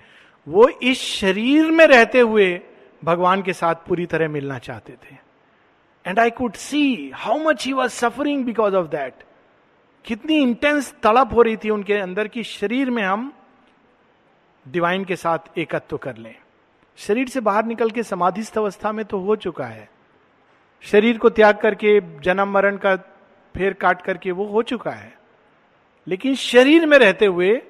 वो 0.47 0.67
इस 0.83 1.01
शरीर 1.01 1.71
में 1.71 1.85
रहते 1.87 2.19
हुए 2.19 2.61
भगवान 3.03 3.41
के 3.41 3.53
साथ 3.53 3.75
पूरी 3.87 4.05
तरह 4.05 4.29
मिलना 4.29 4.57
चाहते 4.59 4.93
थे। 4.93 5.15
And 6.05 6.19
I 6.19 6.29
could 6.29 6.53
see 6.53 7.11
how 7.15 7.37
much 7.39 7.65
he 7.65 7.73
was 7.73 7.91
suffering 7.91 8.45
because 8.45 8.75
of 8.75 8.87
that 8.87 9.23
कितनी 10.05 10.35
इंटेंस 10.35 10.95
तड़प 11.03 11.29
हो 11.33 11.41
रही 11.41 11.57
थी 11.57 11.69
उनके 11.69 11.93
अंदर 11.93 12.27
की 12.27 12.43
शरीर 12.43 12.89
में 12.89 13.03
हम 13.03 13.33
डिवाइन 14.67 15.05
के 15.05 15.15
साथ 15.15 15.57
एकत्व 15.57 15.97
कर 15.97 16.17
लें। 16.17 16.35
शरीर 16.97 17.27
से 17.27 17.39
बाहर 17.39 17.65
निकल 17.65 17.89
के 17.89 18.03
समाधिस्थ 18.03 18.57
अवस्था 18.57 18.91
में 18.91 19.05
तो 19.05 19.19
हो 19.19 19.35
चुका 19.35 19.65
है। 19.65 19.89
शरीर 20.81 21.17
को 21.17 21.29
त्याग 21.29 21.57
करके, 21.57 22.19
जन्म, 22.19 22.51
मरण 22.51 22.77
का 22.77 22.95
फेर 23.55 23.73
काट 23.73 24.01
करके 24.01 24.31
वो 24.31 24.45
हो 24.45 24.61
चुका 24.61 24.91
है। 24.91 25.17
लेकिन 26.07 26.35
शरीर 26.35 26.85
में 26.85 26.97
रहते 26.97 27.25
हुए 27.25 27.61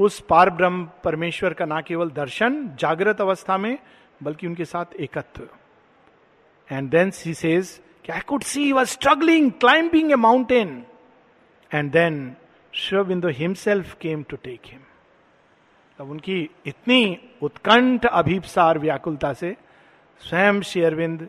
उस 0.00 0.20
पार 0.20 0.50
ब्रह्म 0.50 0.90
परमेश्वर 1.04 1.54
का 1.54 1.64
ना 1.64 1.80
केवल 1.80 2.10
दर्शन, 2.10 2.70
जागृत 2.80 3.20
अवस्था 3.20 3.58
में, 3.58 3.78
बल्कि 4.22 4.46
उनके 4.46 4.64
साथ 4.64 4.84
एकत्व। 5.00 5.48
And 6.72 6.90
then 6.90 7.10
she 7.10 7.34
says 7.34 7.80
I 8.12 8.20
could 8.20 8.42
see 8.42 8.72
was 8.72 8.88
struggling 8.88 9.52
climbing 9.52 10.12
a 10.12 10.14
mountain 10.14 10.86
and 11.70 11.90
then 11.92 12.34
Shivabindu 12.72 13.28
himself 13.28 13.94
came 14.00 14.22
to 14.22 14.36
take 14.44 14.60
him 14.66 14.80
तब 15.98 16.10
उनकी 16.10 16.38
इतनी 16.66 17.18
उत्कंठ 17.42 18.06
अभिप्सार 18.06 18.78
व्याकुलता 18.78 19.32
से 19.32 19.54
स्वयं 20.22 20.60
शेयरविंद 20.62 21.28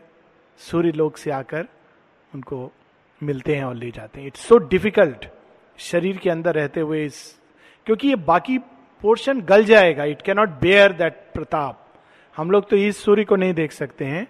सूर्य 0.60 0.92
लोक 0.92 1.16
से 1.16 1.30
आकर 1.30 1.66
उनको 2.32 2.70
मिलते 3.20 3.54
हैं 3.56 3.64
और 3.64 3.74
ले 3.74 3.90
जाते 3.90 4.20
हैं। 4.20 4.26
इट्स 4.26 4.46
सो 4.48 4.58
डिफ़िकल्ट 4.68 5.26
शरीर 5.78 6.16
के 6.16 6.30
अंदर 6.30 6.54
रहते 6.54 6.80
हुए 6.80 7.04
इस, 7.04 7.38
क्योंकि 7.86 8.08
ये 8.08 8.16
बाकी 8.16 8.58
पोर्शन 9.02 9.40
गल 9.40 9.64
जाएगा। 9.64 10.04
इट 10.04 10.22
कैनॉट 10.22 10.48
बेयर 10.60 10.92
दैट 10.92 11.16
प्रताप। 11.34 11.84
हम 12.36 12.50
लोग 12.50 12.68
तो 12.70 12.76
इस 12.76 13.02
सूर्य 13.04 13.24
को 13.24 13.36
नहीं 13.36 13.54
देख 13.54 13.72
सकते 13.72 14.04
हैं। 14.04 14.26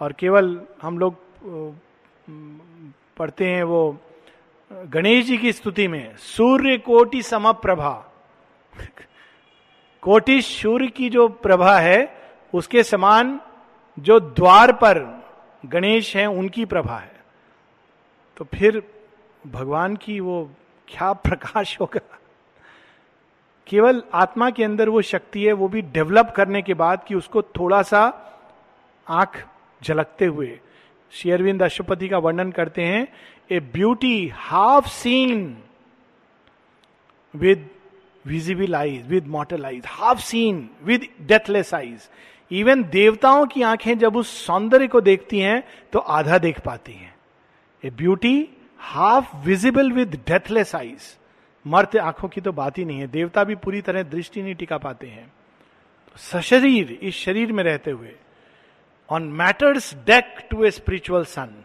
और 0.00 0.12
केवल 0.12 0.60
हम 0.82 0.98
लोग 0.98 1.16
पढ़ते 3.18 3.46
हैं 3.46 3.62
वो 3.62 3.80
गणेश 4.72 5.26
जी 5.26 5.38
की 5.38 5.52
स्तुति 5.52 5.88
में 5.88 6.16
सूर्य 6.16 6.78
कोटि 6.78 7.22
सम 7.22 7.52
प्रभा 7.52 8.04
कोटि 10.02 10.42
सूर्य 10.42 10.86
की 10.86 11.10
जो 11.10 11.28
प्रभा 11.28 11.78
है, 11.78 12.22
उसके 12.54 12.82
समान 12.82 13.40
जो 13.98 14.20
द्वार 14.20 14.72
पर 14.72 15.24
गणेश 15.66 16.16
हैं, 16.16 16.26
उनकी 16.26 16.64
प्रभा 16.64 16.98
है। 16.98 17.24
तो 18.36 18.44
फिर 18.44 18.82
भगवान 19.46 19.96
की 19.96 20.20
वो 20.20 20.50
क्या 20.88 21.12
प्रकाश 21.12 21.80
होगा? 21.80 22.18
केवल 23.66 24.02
आत्मा 24.14 24.50
के 24.50 24.64
अंदर 24.64 24.88
वो 24.88 25.02
शक्ति 25.02 25.44
है, 25.44 25.52
वो 25.52 25.68
भी 25.68 25.82
डेवलप 25.82 26.32
करने 26.36 26.62
के 26.62 26.74
बाद 26.74 27.04
कि 27.08 27.14
उसको 27.14 27.42
थोड़ा 27.42 27.82
सा 27.82 28.02
आँख 29.08 29.46
झलकते 29.82 30.24
हुए 30.24 30.60
शेयरविंद 31.12 31.62
अशुपति 31.62 32.08
का 32.08 32.18
वर्णन 32.18 32.50
करते 32.50 32.82
हैं, 32.82 33.06
a 33.50 33.60
beauty 33.60 34.28
half 34.28 34.88
seen 34.88 35.56
with 37.34 37.68
visible 38.24 38.74
eyes, 38.74 39.06
with 39.06 39.26
mortal 39.26 39.64
eyes, 39.64 39.82
half 39.86 40.20
seen 40.20 40.68
with 40.84 41.06
deathless 41.22 41.74
eyes. 41.74 42.08
Even 42.50 42.82
देवताओं 42.84 43.46
की 43.46 43.62
आँखें 43.62 43.96
जब 43.98 44.16
उस 44.16 44.36
सौंदर्य 44.46 44.86
को 44.88 45.00
देखती 45.00 45.38
हैं 45.38 45.62
तो 45.92 45.98
आधा 45.98 46.38
देख 46.38 46.60
पाती 46.60 46.92
हैं। 46.92 47.14
A 47.82 47.90
beauty 47.90 48.48
half 48.80 49.36
visible 49.36 49.92
with 49.92 50.14
deathless 50.28 50.74
eyes. 50.74 51.16
मर्त 51.66 51.96
आँखों 51.96 52.28
की 52.28 52.40
तो 52.40 52.52
बात 52.52 52.78
ही 52.78 52.84
नहीं 52.84 53.00
है, 53.00 53.06
देवता 53.06 53.44
भी 53.44 53.54
पूरी 53.54 53.80
तरह 53.80 54.02
दृष्टि 54.02 54.42
नहीं 54.42 54.54
टिका 54.54 54.78
पाते 54.78 55.06
हैं। 55.06 55.26
तो 55.26 56.18
सशरीर, 56.18 56.92
इस 56.92 57.14
शरीर 57.16 57.52
में 57.52 57.62
रहते 57.64 57.90
हुए 57.90 58.14
on 59.08 59.34
matter's 59.34 59.94
deck 60.04 60.50
to 60.50 60.64
a 60.64 60.72
spiritual 60.72 61.24
sun. 61.24 61.64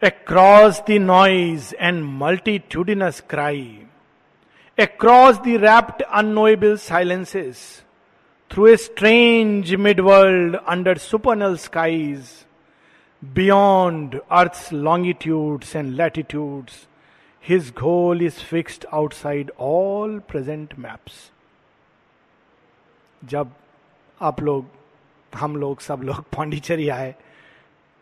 Across 0.00 0.82
the 0.82 0.98
noise 0.98 1.72
and 1.74 2.04
multitudinous 2.04 3.20
cry, 3.20 3.86
across 4.76 5.38
the 5.40 5.56
rapt, 5.56 6.02
unknowable 6.10 6.76
silences, 6.76 7.82
through 8.48 8.72
a 8.74 8.78
strange 8.78 9.72
midworld 9.72 10.62
under 10.66 10.94
supernal 10.96 11.56
skies, 11.56 12.44
beyond 13.34 14.20
earth's 14.30 14.70
longitudes 14.72 15.74
and 15.74 15.96
latitudes, 15.96 16.86
his 17.40 17.70
goal 17.72 18.20
is 18.20 18.40
fixed 18.40 18.84
outside 18.92 19.50
all 19.56 20.20
present 20.20 20.78
maps. 20.78 21.30
जब 23.26 23.46
आप 24.20 24.42
लोग, 24.42 24.66
हम 25.34 25.56
लोग, 25.56 25.80
सब 25.80 26.00
लोग 26.02 26.16
पांडिचेरी 26.36 26.88
आए। 26.88 27.14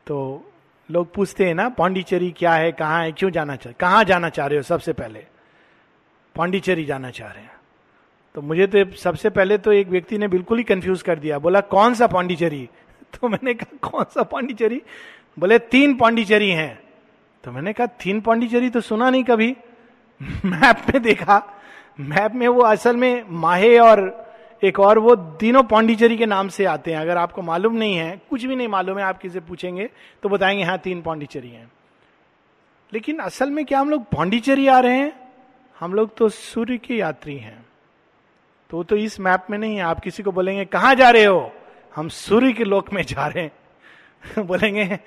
तो 0.07 0.47
लोग 0.91 1.15
पूछते 1.15 1.47
हैं 1.47 1.55
ना, 1.55 1.69
पांडिचेरी 1.69 2.31
क्या 2.31 2.55
है, 2.55 2.73
कहाँ 2.73 3.05
है, 3.05 3.13
क्यों 3.13 3.31
जाना 3.31 3.57
चाह, 3.57 3.73
कहाँ 3.73 4.05
जाना 4.05 4.29
चाह 4.29 4.47
रहे 4.47 4.57
हो 4.57 4.63
सबसे 4.63 4.93
पहले? 4.93 5.27
पांडिचेरी 6.37 6.85
जाना 6.85 7.11
चाह 7.11 7.31
रहे 7.31 7.43
हैं। 7.43 7.51
तो 8.35 8.43
मुझे 8.43 8.67
तो 8.67 8.97
सबसे 8.97 9.31
पहले 9.31 9.59
तो 9.59 9.73
एक 9.73 9.89
व्यक्ति 9.89 10.19
ने 10.19 10.29
बिल्कुल 10.29 10.59
ही 10.59 10.65
कंफ्यूज 10.65 11.03
कर 11.03 11.19
दिया। 11.19 11.39
बोला, 11.39 11.61
कौन 11.61 11.95
सा 11.95 12.07
पांडिचेरी? 12.07 12.69
तो 13.21 13.29
मैंने 13.29 13.55
कहा, 13.55 13.91
कौन 13.91 14.05
सा 14.05 14.23
पांडिचेरी? 14.23 14.83
बोले, 15.39 15.59
तीन 15.59 15.95
पांडिचेरी 15.95 16.51
हैं। 16.51 16.83
तो 17.45 17.53
मैंने 17.53 17.73
कहा, 17.73 17.87
तीन 17.87 18.21
पांडिचेरी 18.21 18.71
तो 18.71 18.81
सुना 18.81 19.11
नहीं 19.11 19.25
कभी? 19.25 19.57
मैप 20.45 20.77
में 20.95 21.03
देखा। 21.03 21.43
मैप 22.01 22.33
में 22.35 22.49
वो 22.49 22.61
असल 22.61 22.97
में 22.97 23.25
माहे 23.31 23.79
और 23.79 24.26
एक 24.65 24.81
और, 24.81 24.99
वो 24.99 25.17
तीनों 25.17 25.63
पांडिचेरी 25.63 26.17
के 26.17 26.27
नाम 26.27 26.49
से 26.49 26.65
आते 26.65 26.93
हैं। 26.93 27.01
अगर 27.01 27.17
आपको 27.17 27.43
मालूम 27.43 27.75
नहीं 27.75 27.97
है, 27.97 28.23
कुछ 28.31 28.45
भी 28.45 28.57
नहीं 28.57 28.69
मालूम 28.69 28.99
है, 28.99 29.05
आप 29.05 29.19
किसे 29.19 29.41
पूछेंगे 29.41 29.91
तो 30.23 30.29
बताएँगे 30.29 30.63
हाँ 30.63 30.79
तीन 30.79 31.03
पांडिचेरी 31.03 31.51
हैं। 31.51 31.73
लेकिन 32.93 33.19
असल 33.19 33.51
में 33.51 33.65
क्या 33.65 33.81
हम 33.81 33.91
लोग 33.91 34.03
पांडिचेरी 34.03 34.69
आ 34.69 34.81
रहे 34.81 34.97
हैं? 34.97 35.31
हम 35.81 35.95
लोग 35.95 36.17
तो 36.17 36.29
सूर्य 36.29 36.79
के 36.79 36.95
यात्री 36.95 37.37
हैं। 37.37 37.67
तो 38.71 38.83
तो 38.83 38.97
इस 38.97 39.21
मैप 39.21 39.47
में 39.51 39.59
नहीं 39.59 39.77
है। 39.77 39.83
आप 39.83 40.01
किसी 40.01 40.23
को 40.23 40.33
बोलेंगे, 40.33 40.65
कहाँ 40.65 40.95
जा 40.95 41.11
रहे 41.11 41.25
हो? 41.25 41.53
हम 41.97 42.09
सूर्य 42.09 42.53
के 42.53 42.65
लोक 42.65 42.93
में 42.93 43.03
जा 43.03 43.27
रहे 43.27 43.45
हैं। 43.45 43.53
बोलेंगे, 44.47 44.99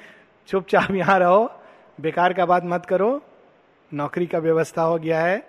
चुपचाप 0.48 0.91
यहाँ 0.91 1.20
रहो, 1.20 1.51
बेकार 2.01 2.34
का 2.34 2.46
बात 2.46 2.63
मत 2.65 2.86
करो। 2.86 3.24
नौकरी 3.94 4.25
का 4.25 4.39
व्यवस्था 4.39 4.82
हो 4.82 4.98
गया 4.98 5.22
है, 5.22 5.48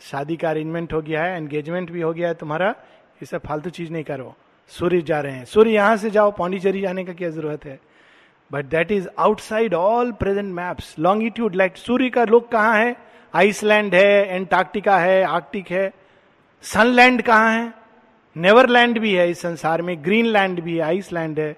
शादी 0.00 0.36
का 0.36 0.50
अरेंजमेंट 0.50 0.92
हो 0.92 1.02
गया 1.02 1.24
है 1.24 1.36
एंगेजमेंट 1.36 1.90
भी 1.90 2.00
हो 2.00 2.12
गया 2.12 2.28
है 2.28 2.34
तुम्हारा। 2.34 2.74
ये 3.22 3.26
सब 3.26 3.42
फालतू 3.46 3.70
चीज़ 3.70 3.90
नहीं 3.90 4.04
करो। 4.04 4.34
सूर्य 4.68 5.02
जा 5.02 5.20
रहे 5.20 5.32
हैं। 5.32 5.44
सूर्य 5.44 5.70
यहाँ 5.70 5.96
से 5.96 6.10
जाओ, 6.10 6.30
पौंडीचेरी 6.30 6.80
जाने 6.80 7.04
का 7.04 7.12
क्या 7.12 7.30
ज़रूरत 7.30 7.64
है? 7.64 7.80
But 8.52 8.64
that 8.64 8.92
is 8.92 9.08
outside 9.18 9.74
all 9.74 10.12
present 10.12 10.54
maps 10.54 10.98
longitude 10.98 11.54
like 11.54 11.76
सूर्य 11.76 12.08
का 12.10 12.24
लोक 12.24 12.48
कहाँ 12.48 12.76
है? 12.76 12.96
आइसलैंड 13.34 13.94
है 13.94 14.34
एंटार्क्टिका 14.34 14.98
है 14.98 15.24
आर्कटिक 15.24 15.70
है। 15.70 15.92
सनलैंड 16.62 17.22
कहाँ 17.22 17.52
है? 17.52 17.72
नेवरलैंड 18.36 18.98
भी 18.98 19.14
है 19.14 19.30
इस 19.30 19.40
संसार 19.40 19.82
में। 19.82 20.04
ग्रीनलैंड 20.04 20.60
भी 20.60 20.76
है 20.76 20.82
आइसलैंड 20.82 21.40
है। 21.40 21.56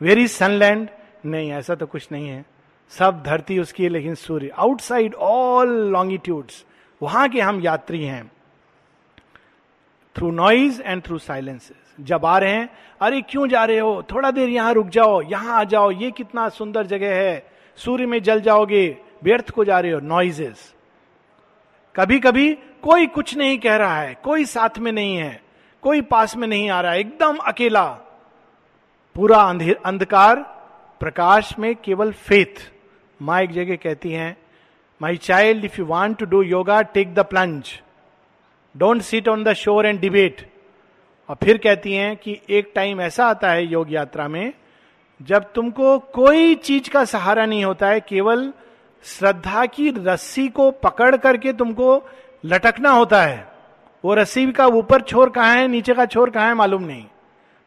वेरी 0.00 0.28
सनलैंड 0.28 0.88
नहीं, 1.26 1.52
ऐसा 1.52 1.74
तो 1.74 1.86
कुछ 1.86 2.08
नहीं 2.12 2.28
है। 2.28 2.44
सब 2.90 3.22
धरती 3.22 3.58
उसकी 3.58 3.82
है, 3.82 3.88
लेकिन 3.88 4.14
सूर्य। 4.14 4.48
आउटसाइड 4.48 5.14
ऑल 5.14 5.68
लॉन्गिट्यूड्स 5.68 6.64
वहाँ 7.02 7.28
के 7.28 7.40
हम 7.40 7.60
यात्री 7.60 8.04
हैं। 8.04 8.32
Through 10.18 10.30
noise 10.30 10.80
and 10.82 11.02
through 11.02 11.18
silences 11.18 12.04
जब 12.06 12.24
आ 12.26 12.38
रहे 12.38 12.52
हैं, 12.52 12.68
अरे 13.00 13.20
क्यों 13.22 13.46
जा 13.48 13.64
रहे 13.64 13.78
हो? 13.78 14.02
थोड़ा 14.12 14.30
देर 14.30 14.48
यहाँ 14.48 14.72
रुक 14.74 14.88
जाओ, 14.88 15.20
यहाँ 15.22 15.58
आ 15.58 15.64
जाओ, 15.64 15.90
ये 15.90 16.10
कितना 16.10 16.48
सुंदर 16.48 16.86
जगह 16.86 17.14
है। 17.16 17.46
सूर्य 17.78 18.06
में 18.06 18.22
जल 18.22 18.40
जाओगे, 18.40 18.96
व्यर्थ 19.24 19.50
को 19.50 19.64
जा 19.64 19.78
रहे 19.80 19.92
हो 19.92 20.00
नॉइजेस 20.00 20.74
कभी 21.94 22.18
कभी 22.20 22.52
कोई 22.82 23.06
कुछ 23.08 23.36
नहीं 23.36 23.58
कह 23.58 23.76
रहा 23.76 24.00
है, 24.00 24.14
कोई 24.14 24.44
साथ 24.44 24.78
में 24.78 24.90
नहीं 24.92 25.16
है, 25.16 25.40
कोई 25.82 26.00
पास 26.02 26.36
में 26.36 26.46
नहीं 26.48 26.68
आ 26.70 26.80
रहा 26.80 26.92
है 26.92 27.00
एकदम 27.00 27.36
अकेला। 27.38 27.86
पूरा 29.16 29.40
अंधकार, 29.84 30.36
प्रकाश 31.00 31.54
में 31.58 31.74
केवल 31.76 32.12
फेथ 32.12 32.70
माँ 33.20 33.40
एक 33.42 33.52
जगह 33.52 33.76
कहती 33.76 34.12
हैं 34.12 34.36
my 35.00 35.16
child 35.18 35.64
if 35.64 35.78
you 35.78 35.86
want 35.86 36.18
to 36.18 36.26
do 36.26 36.42
yoga 36.42 36.80
take 36.84 37.14
the 37.14 37.24
plunge 37.24 37.72
don't 38.78 39.02
sit 39.02 39.28
on 39.28 39.42
the 39.44 39.52
shore 39.54 39.86
and 39.86 40.00
debate. 40.00 40.46
और 41.28 41.36
फिर 41.42 41.58
कहती 41.58 41.92
हैं 41.92 42.16
कि 42.16 42.38
एक 42.50 42.70
टाइम 42.74 43.00
ऐसा 43.00 43.26
आता 43.26 43.50
है 43.50 43.66
योग 43.66 43.92
यात्रा 43.92 44.28
में, 44.28 44.52
जब 45.20 45.52
तुमको 45.52 45.98
कोई 45.98 46.54
चीज़ 46.54 46.90
का 46.90 47.04
सहारा 47.04 47.46
नहीं 47.46 47.64
होता 47.64 47.88
है, 47.88 48.00
केवल 48.00 48.52
श्रद्धा 49.04 49.64
की 49.66 49.90
रस्सी 49.96 50.46
को 50.48 50.70
पकड़ 50.70 51.16
करके 51.16 51.52
तुमको 51.52 52.02
लटकना 52.44 52.90
होता 52.90 53.22
है। 53.22 53.46
वो 54.04 54.14
रस्सी 54.14 54.46
का 54.52 54.66
ऊपर 54.66 55.00
छोर 55.02 55.30
कहाँ 55.30 55.56
है, 55.56 55.66
नीचे 55.68 55.94
का 55.94 56.06
छोर 56.06 56.30
कहाँ 56.30 56.48
है 56.48 56.54
मालूम 56.54 56.82
नहीं। 56.82 57.04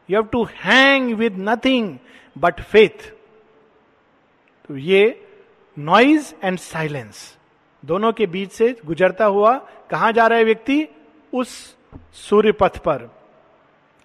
You 0.08 0.16
have 0.16 0.28
to 0.32 0.44
hang 0.56 1.12
with 1.14 1.36
nothing 1.38 1.96
but 2.36 2.60
faith 2.62 3.10
तो 4.68 4.76
ये 4.76 5.02
नॉइज़ 5.76 6.32
एंड 6.44 6.58
साइलेंस 6.58 7.36
दोनों 7.82 8.12
के 8.12 8.26
बीच 8.26 8.52
से 8.52 8.74
गुजरता 8.86 9.24
हुआ 9.24 9.54
कहाँ 9.90 10.12
जा 10.12 10.26
रहा 10.26 10.38
है 10.38 10.44
व्यक्ति? 10.44 10.86
उस 11.32 11.76
सूर्य 12.18 12.52
पथ 12.52 12.78
पर, 12.78 13.08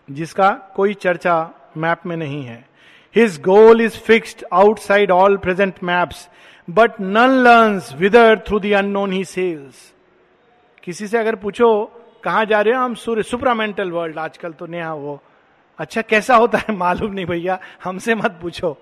जिसका 0.08 0.50
कोई 0.76 0.94
चर्चा 0.94 1.38
मैप 1.78 2.06
में 2.06 2.16
नहीं 2.18 2.44
है। 2.44 2.66
His 3.16 3.40
goal 3.42 3.82
is 3.82 3.98
fixed 3.98 4.46
outside 4.54 5.12
all 5.12 5.38
present 5.38 5.84
maps 5.84 6.28
but 6.68 7.00
none 7.02 7.38
learn 7.44 7.82
whither 7.98 8.40
through 8.40 8.60
the 8.60 8.72
unknown 8.74 9.12
he 9.12 9.24
sails 9.26 9.94
किसी 10.84 11.08
से 11.08 11.18
अगर 11.18 11.36
पूछो, 11.36 11.86
कहा 12.24 12.44
जा 12.44 12.62
रहे 12.62 12.74
हो? 12.74 12.82
हम 12.82 12.94
सूर्य 12.96 13.24
सुपरामेंटल 13.24 13.92
वर्ल्ड 13.92 14.18
आजकल 14.20 14.52
तो 14.52 14.66
नया 14.66 14.94
वो। 14.94 15.20
अच्छा 15.80 16.02
कैसा 16.02 16.36
होता 16.36 16.58
है? 16.58 16.76
मालूम 16.76 17.12
नहीं 17.13 17.26
भैया, 17.26 17.60
हमसे 17.84 18.16
मत 18.16 18.40
पूछो। 18.42 18.78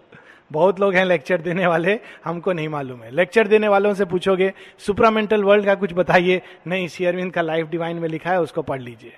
बहुत 0.52 0.80
लोग 0.80 0.96
हैं 0.96 1.06
लेक्चर 1.06 1.42
देने 1.42 1.68
वाले, 1.68 2.00
हमको 2.26 2.54
नहीं 2.54 2.70
मालूम 2.70 3.04
है। 3.04 3.12
लेक्चर 3.12 3.48
देने 3.48 3.68
वालों 3.68 3.94
से 3.94 4.06
पूछोगे 4.06 4.54
सुपरामेंटल 4.80 5.44
वर्ल्ड 5.44 5.66
का 5.66 5.76
कुछ 5.76 5.94
बताइए? 5.94 6.42
नहीं 6.68 6.88
शेयरविंद 6.88 7.34
का 7.34 7.42
लाइफ 7.42 7.68
डिवाइन 7.68 7.98
में 7.98 8.10
लिखा 8.10 8.32
है, 8.32 8.42
उसको 8.42 8.62
पढ़ 8.62 8.82
लीजिए। 8.82 9.18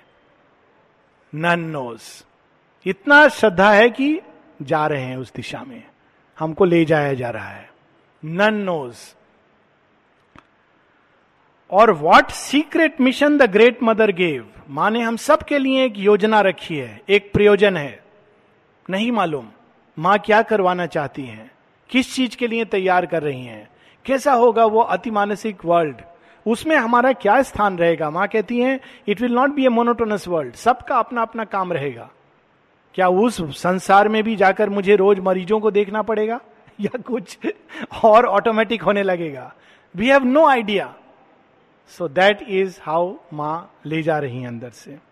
नन 1.34 1.60
नोज़ 1.60 2.24
इतना 2.86 3.28
श्रद्धा 3.28 3.72
है 3.72 3.90
कि 3.90 4.20
जा 4.62 4.86
रहे 4.86 5.02
हैं 5.02 5.16
उस 5.16 5.32
दिशा 5.34 5.64
में। 5.64 5.82
हमको 6.38 6.64
ले 6.64 6.84
जाया 6.84 7.14
जा 7.14 7.30
रहा 7.30 7.48
है। 7.48 7.70
None 8.24 8.54
knows 8.54 8.96
or 11.70 11.90
what 11.90 12.30
secret 12.30 13.00
mission 13.00 13.36
the 13.38 13.42
great 13.42 13.82
mother 13.82 14.12
gave 14.12 14.50
माने 14.70 15.00
हम 15.00 15.16
सबके 15.16 15.58
लिए 15.58 15.84
एक 15.84 15.92
योजना 15.96 16.40
रखी 16.40 16.76
है, 16.76 17.02
एक 17.08 17.32
प्रयोजन 17.32 17.76
है। 17.76 18.04
नहीं 18.90 19.12
मालूम। 19.12 19.48
माँ 19.98 20.18
क्या 20.18 20.42
करवाना 20.42 20.86
चाहती 20.86 21.22
हैं? 21.22 21.50
किस 21.90 22.14
चीज़ 22.14 22.36
के 22.36 22.46
लिए 22.46 22.64
तैयार 22.64 23.06
कर 23.06 23.22
रही 23.22 23.44
हैं? 23.44 23.68
कैसा 24.04 24.32
होगा 24.32 24.64
वो 24.64 24.80
अति 24.80 25.10
मानसिक 25.10 25.64
वर्ल्ड 25.64 25.96
उसमें 26.46 26.76
हमारा 26.76 27.12
क्या 27.12 27.42
स्थान 27.42 27.78
रहेगा? 27.78 28.10
माँ 28.10 28.28
कहती 28.28 28.60
हैं 28.60 28.80
it 29.08 29.20
will 29.20 29.32
not 29.32 29.50
be 29.50 29.66
a 29.66 29.68
monotonous 29.68 30.28
world 30.28 30.54
सबका 30.54 30.98
अपना 30.98 31.22
अपना 31.22 31.44
काम 31.44 31.72
रहेगा. 31.72 32.10
क्या 32.94 33.08
उस 33.08 33.62
संसार 33.62 34.08
में 34.08 34.22
भी 34.24 34.36
जाकर 34.36 34.68
मुझे 34.68 34.96
रोज 34.96 35.18
मरीजों 35.18 35.60
को 35.60 35.70
देखना 35.70 36.02
पड़ेगा? 36.02 36.40
या 36.80 36.98
कुछ 36.98 37.38
और 38.04 38.26
ऑटोमेटिक 38.26 38.82
होने 38.82 39.02
लगेगा? 39.02 39.54
We 39.96 40.08
have 40.08 40.24
no 40.24 40.46
idea 40.46 40.94
so 41.88 42.08
that 42.08 42.42
is 42.42 42.78
how 42.82 43.14
माँ 43.32 43.74
ले 43.86 44.02
जा 44.02 44.18
रही 44.18 44.40
है 44.42 44.48
अंदर 44.48 44.70
से। 44.70 45.07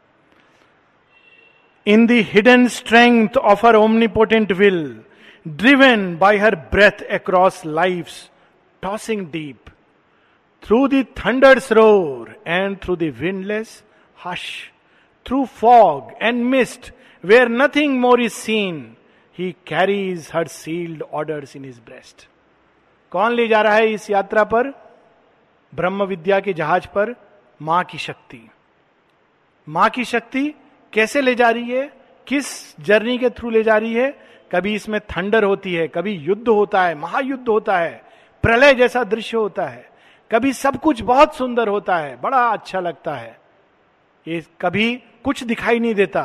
In 1.87 2.07
the 2.07 2.11
hidden 2.11 2.69
strength 2.69 3.37
of 3.37 3.67
her 3.67 3.75
omnipotent 3.75 4.53
will 4.53 5.01
driven 5.49 6.19
by 6.19 6.39
her 6.39 6.55
breath 6.55 7.03
across 7.03 7.67
life 7.67 8.09
tossing 8.83 9.27
deep 9.27 9.59
through 10.63 10.89
thunder 10.89 11.59
roar 11.59 12.43
and 12.47 12.77
through 12.79 12.97
dinless 12.97 13.85
hush 14.25 14.73
through 15.27 15.45
fog 15.45 16.13
and 16.23 16.45
mist 16.45 16.93
where 17.25 17.49
nothing 17.49 18.01
more 18.01 18.23
is 18.23 18.33
seen 18.33 18.97
he 19.39 19.53
carries 19.53 20.31
her 20.35 20.47
sealed 20.47 21.03
order 21.03 21.45
in 21.57 21.65
his 21.65 21.81
breast 21.81 22.29
कौन 23.11 23.33
ले 23.33 23.49
जा 23.49 23.63
रहा 23.63 23.75
है 23.75 23.93
इस 23.93 24.11
यात्रा 24.11 24.45
पर? 24.45 24.69
ब्रह्म 25.75 26.03
विद्या 26.03 26.41
के 26.41 26.53
जहाज़ 26.53 26.87
पर 26.87 27.15
माँ 27.63 27.85
की 27.85 27.99
शक्ति। 27.99 28.49
माँ 29.69 29.91
की 29.91 30.05
शक्ति 30.05 30.55
कैसे 30.97 31.21
ले 31.21 31.35
जा 31.35 31.51
रही 31.51 31.71
है? 31.71 31.93
किस 32.27 32.47
जर्नी 32.81 33.19
के 33.19 33.31
थ्रू 33.31 33.51
ले 33.51 33.63
जा 33.63 33.77
रही 33.77 33.95
है? 33.95 34.11
कभी 34.53 34.75
इसमें 34.75 35.01
थंडर 35.01 35.45
होती 35.45 35.75
है, 35.75 35.87
कभी 35.89 36.13
युद्ध 36.13 36.49
होता 36.49 36.83
है, 36.83 36.95
महायुद्ध 36.95 37.49
होता 37.49 37.79
है, 37.79 38.03
प्रलय 38.45 38.75
जैसा 38.75 39.03
दृश्य 39.05 39.37
होता 39.37 39.67
है, 39.67 39.89
कभी 40.31 40.53
सब 40.53 40.77
कुछ 40.77 41.01
बहुत 41.03 41.37
सुंदर 41.37 41.69
होता 41.69 41.97
है, 41.97 42.21
बड़ा 42.21 42.39
अच्छा 42.49 42.81
लगता 42.81 43.15
है। 43.15 43.39
ये 44.27 44.41
कभी 44.61 44.95
कुछ 45.25 45.43
दिखाई 45.45 45.79
नहीं 45.79 45.95
देता 45.95 46.23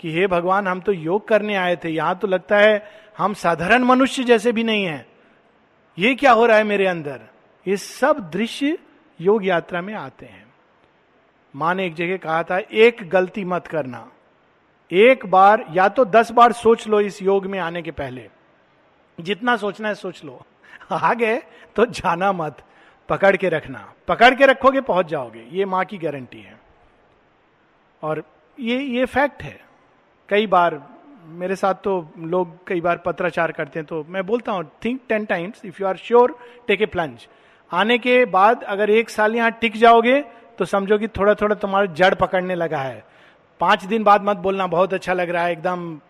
कि 0.00 0.12
हे 0.12 0.26
भगवान, 0.26 0.68
हम 0.68 0.80
तो 0.80 0.92
योग 0.92 1.26
करने 1.28 1.56
आए 1.56 1.76
थे, 1.76 1.88
यहाँ 1.88 2.18
तो 2.18 2.28
लगता 2.28 2.58
है 2.58 2.82
हम 3.18 3.34
साधारण 3.34 3.84
मनुष्य 3.84 4.24
जैसे 4.24 4.52
भी 4.52 4.64
नहीं 4.64 4.84
है। 4.84 5.06
ये 5.98 6.14
क्या 6.14 6.32
हो 6.32 6.46
रहा 6.46 6.56
है 6.56 6.64
मेरे 6.64 6.86
अंदर? 6.86 7.20
ये 7.66 7.76
सब 7.76 8.30
दृश्य 8.30 8.78
योग 9.20 9.46
यात्रा 9.46 9.80
में 9.82 9.94
आते 9.94 10.26
हैं। 10.26 10.53
माँ 11.54 11.74
ने 11.74 11.86
एक 11.86 11.94
जगह 11.94 12.16
कहा 12.16 12.42
था, 12.42 12.58
एक 12.58 13.08
गलती 13.08 13.44
मत 13.44 13.66
करना। 13.66 14.10
एक 14.90 15.26
बार 15.26 15.64
या 15.72 15.88
तो 15.88 16.04
दस 16.04 16.30
बार 16.32 16.52
सोच 16.52 16.86
लो 16.88 17.00
इस 17.00 17.22
योग 17.22 17.46
में 17.46 17.58
आने 17.58 17.82
के 17.82 17.90
पहले। 17.90 18.28
जितना 19.18 19.56
सोचना 19.56 19.88
है 19.88 19.94
सोच 19.94 20.24
लो। 20.24 20.40
आ 20.92 21.12
गए 21.14 21.36
तो 21.76 21.86
जाना 21.86 22.32
मत, 22.32 22.56
पकड़ 23.08 23.36
के 23.36 23.48
रखना। 23.48 23.92
पकड़ 24.08 24.34
के 24.34 24.46
रखोगे 24.46 24.80
पहुँच 24.80 25.06
जाओगे। 25.06 25.46
ये 25.52 25.64
माँ 25.64 25.84
की 25.84 25.98
गारंटी 25.98 26.40
है। 26.40 26.58
और 28.02 28.22
ये 28.58 28.78
ये 28.78 29.04
फैक्ट 29.04 29.42
है। 29.42 29.58
कई 30.28 30.46
बार 30.46 30.80
मेरे 31.26 31.56
साथ 31.56 31.74
तो 31.74 31.92
लोग 32.18 32.56
कई 32.66 32.80
बार 32.80 32.96
पत्राचार 32.96 33.52
करते 33.52 33.78
हैं 33.78 33.86
तो 33.86 34.04
मैं 34.08 34.24
बोलता 34.26 34.52
हूँ 34.52 34.70
think 34.84 35.00
ten 35.08 35.24
times 35.24 35.64
if 35.64 35.76
you 35.80 35.86
are 35.88 35.96
sure 35.96 36.38
take 36.66 36.82
a 36.82 36.86
plunge 36.86 37.26
आने 37.70 37.98
के 37.98 38.24
बाद 38.24 38.62
अगर 38.62 38.90
एक 38.90 39.10
साल 39.10 39.36
यहाँ 39.36 39.50
टिक 39.50 39.76
जाओगे 39.76 40.22
तो 40.58 40.64
समझो 40.64 40.98
कि 40.98 41.08
थोड़ा 41.08 41.34
थोड़ा 41.34 41.54
तुम्हारा 41.54 41.86
जड़ 41.86 42.14
पकड़ने 42.14 42.54
लगा 42.54 42.78
है। 42.78 43.04
पाँच 43.60 43.84
दिन 43.84 44.04
बाद 44.04 44.22
मत 44.24 44.36
बोलना, 44.36 44.66
बहुत 44.66 44.94
अच्छा 44.94 45.12
लग 45.12 45.30
रहा 45.30 45.44
है, 45.44 45.52
एकदम। 45.52 46.00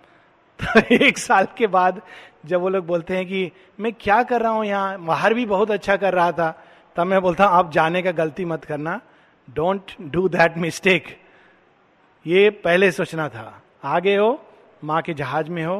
तो 0.61 0.81
एक 0.95 1.19
साल 1.19 1.47
के 1.59 1.67
बाद 1.67 2.03
जब 2.47 2.61
वो 2.61 2.69
लोग 2.69 2.87
बोलते 2.87 3.17
हैं 3.17 3.27
कि, 3.27 3.53
मैं 3.81 3.93
क्या 3.93 4.23
कर 4.23 4.41
रहा 4.41 4.53
हूँ 4.53 4.65
यहाँ? 4.65 5.05
बाहर 5.05 5.35
भी 5.35 5.47
बहुत 5.47 5.71
अच्छा 5.71 5.97
कर 5.97 6.15
रहा 6.15 6.33
था। 6.33 6.65
तब 6.97 7.07
मैं 7.07 7.23
बोलता 7.23 7.45
हूँ, 7.45 7.55
आप 7.55 7.73
जाने 7.73 8.03
का 8.03 8.11
गलती 8.11 8.45
मत 8.45 8.65
करना। 8.65 9.01
डोंट 9.55 9.81
डू 10.03 10.29
दैट 10.29 10.59
मिस्टेक 10.59 11.21
ये 12.27 12.51
पहले 12.51 12.91
सोचना 12.93 13.29
था। 13.29 13.63
आगे 13.85 14.17
हो, 14.17 14.47
माँ 14.85 15.03
के 15.03 15.15
जहाज़ 15.15 15.51
में 15.51 15.65
हो, 15.65 15.77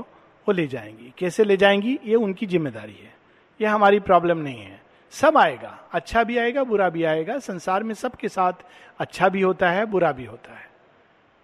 वो 0.49 0.53
ले 0.53 0.67
जाएँगी। 0.67 1.15
कैसे 1.19 1.45
ले 1.45 1.57
जाएँगी? 1.57 1.99
ये 2.05 2.15
उनकी 2.15 2.47
ज़िम्मेदारी 2.47 2.93
है। 2.93 3.15
ये 3.61 3.67
हमारी 3.67 4.01
प्रॉब्लम 4.01 4.39
नहीं 4.39 4.61
है। 4.61 4.84
सब 5.15 5.37
आएगा। 5.39 5.79
अच्छा 5.93 6.23
भी 6.25 6.37
आएगा, 6.39 6.63
बुरा 6.65 6.89
भी 6.89 7.05
आएगा। 7.05 7.39
संसार 7.39 7.83
में 7.83 7.95
सबके 7.95 8.29
साथ 8.29 8.53
अच्छा 8.99 9.29
भी 9.29 9.43
होता 9.43 9.71
है, 9.71 9.85
बुरा 9.87 10.13
भी 10.13 10.25
होता 10.25 10.55
है। 10.55 10.73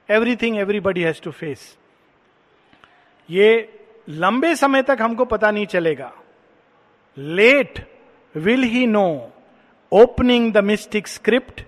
Everything 0.08 0.56
everybody 0.58 1.02
has 1.02 1.20
to 1.22 1.30
face 1.30 1.76
ये 3.28 3.48
लंबे 4.08 4.54
समय 4.56 4.82
तक 4.82 4.98
हमको 5.00 5.24
पता 5.24 5.50
नहीं 5.50 5.66
चलेगा। 5.66 6.12
Late 7.16 7.78
will 8.34 8.62
he 8.62 8.86
know 8.86 9.08
opening 9.92 10.52
the 10.52 10.64
mystic 10.64 11.08
script 11.08 11.62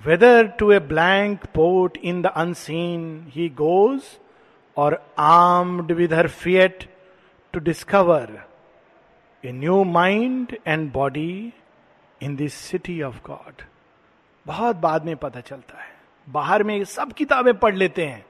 whether 0.00 0.46
to 0.58 0.70
a 0.72 0.78
blank 0.78 1.44
port 1.54 1.96
in 1.96 2.22
the 2.22 2.26
unseen 2.36 3.02
he 3.30 3.48
goes 3.56 4.02
or 4.76 4.94
armed 5.18 5.92
with 5.92 6.14
her 6.14 6.28
fiat 6.28 6.84
to 7.54 7.60
discover 7.60 8.38
a 9.44 9.52
new 9.52 9.84
mind 9.84 10.56
and 10.66 10.92
body 10.92 11.52
in 12.22 12.36
this 12.36 12.54
city 12.54 13.02
of 13.02 13.20
God 13.26 13.62
बहुत 14.46 14.76
बाद 14.76 15.04
में 15.04 15.16
पता 15.16 15.40
चलता 15.40 15.82
है। 15.82 15.90
बाहर 16.28 16.62
में 16.62 16.84
सब 16.84 17.12
किताबें 17.12 17.58
पढ़ 17.58 17.74
लेते 17.74 18.06
हैं। 18.06 18.26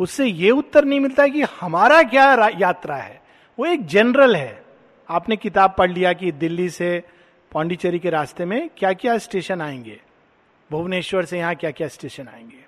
उससे 0.00 0.26
ये 0.26 0.50
उत्तर 0.50 0.84
नहीं 0.84 1.00
मिलता 1.00 1.26
कि 1.28 1.42
हमारा 1.42 2.02
क्या 2.02 2.48
यात्रा 2.48 2.96
है। 2.96 3.22
वो 3.58 3.66
एक 3.66 3.86
जनरल 3.86 4.36
है। 4.36 4.64
आपने 5.10 5.36
किताब 5.36 5.74
पढ़ 5.78 5.90
लिया 5.90 6.12
कि 6.12 6.32
दिल्ली 6.32 6.70
से 6.70 7.02
पांडिचेरी 7.52 7.98
के 7.98 8.10
रास्ते 8.10 8.44
में 8.44 8.70
क्या 8.78 8.92
क्या 8.92 9.18
स्टेशन 9.18 9.60
आएँगे? 9.60 10.00
भुवनेश्वर 10.70 11.24
से 11.24 11.38
यहाँ 11.38 11.54
क्या 11.54 11.70
क्या 11.70 11.88
स्टेशन 11.88 12.28
आएँगे? 12.28 12.64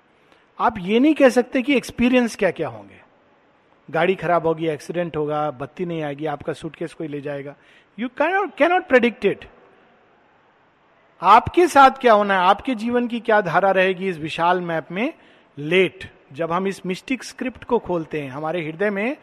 आप 0.59 0.75
ये 0.79 0.99
नहीं 0.99 1.13
कह 1.13 1.29
सकते 1.29 1.61
कि 1.61 1.75
एक्सपीरियंस 1.75 2.35
क्या 2.35 2.51
क्या 2.51 2.67
होंगे। 2.67 3.08
गाड़ी 3.89 4.15
खराब 4.15 4.47
होगी 4.47 4.67
एक्सीडेंट 4.67 5.17
होगा, 5.17 5.51
बत्ती 5.51 5.85
नहीं 5.85 6.03
आएगी, 6.03 6.25
आपका 6.25 6.53
सूटकेस 6.53 6.93
कोई 6.93 7.07
ले 7.07 7.21
जाएगा। 7.21 7.55
यू 7.99 8.07
कैनॉट 8.07 8.55
कैनॉट 8.55 8.87
प्रेडिक्टेड 8.87 9.45
आपके 11.21 11.67
साथ 11.67 11.91
क्या 11.91 12.13
होना 12.13 12.33
है? 12.33 12.39
आपके 12.39 12.75
जीवन 12.75 13.07
की 13.07 13.19
क्या 13.19 13.41
धारा 13.41 13.71
रहेगी 13.71 14.09
इस 14.09 14.17
विशाल 14.17 14.61
मैप 14.61 14.91
में? 14.91 15.13
लेट 15.57 16.11
जब 16.33 16.51
हम 16.51 16.67
इस 16.67 16.85
मिस्टिक 16.85 17.23
स्क्रिप्ट 17.23 17.63
को 17.63 17.79
खोलते 17.79 18.21
हैं, 18.21 18.29
हमारे 18.29 18.65
हृदय 18.65 18.89
में 18.89 19.17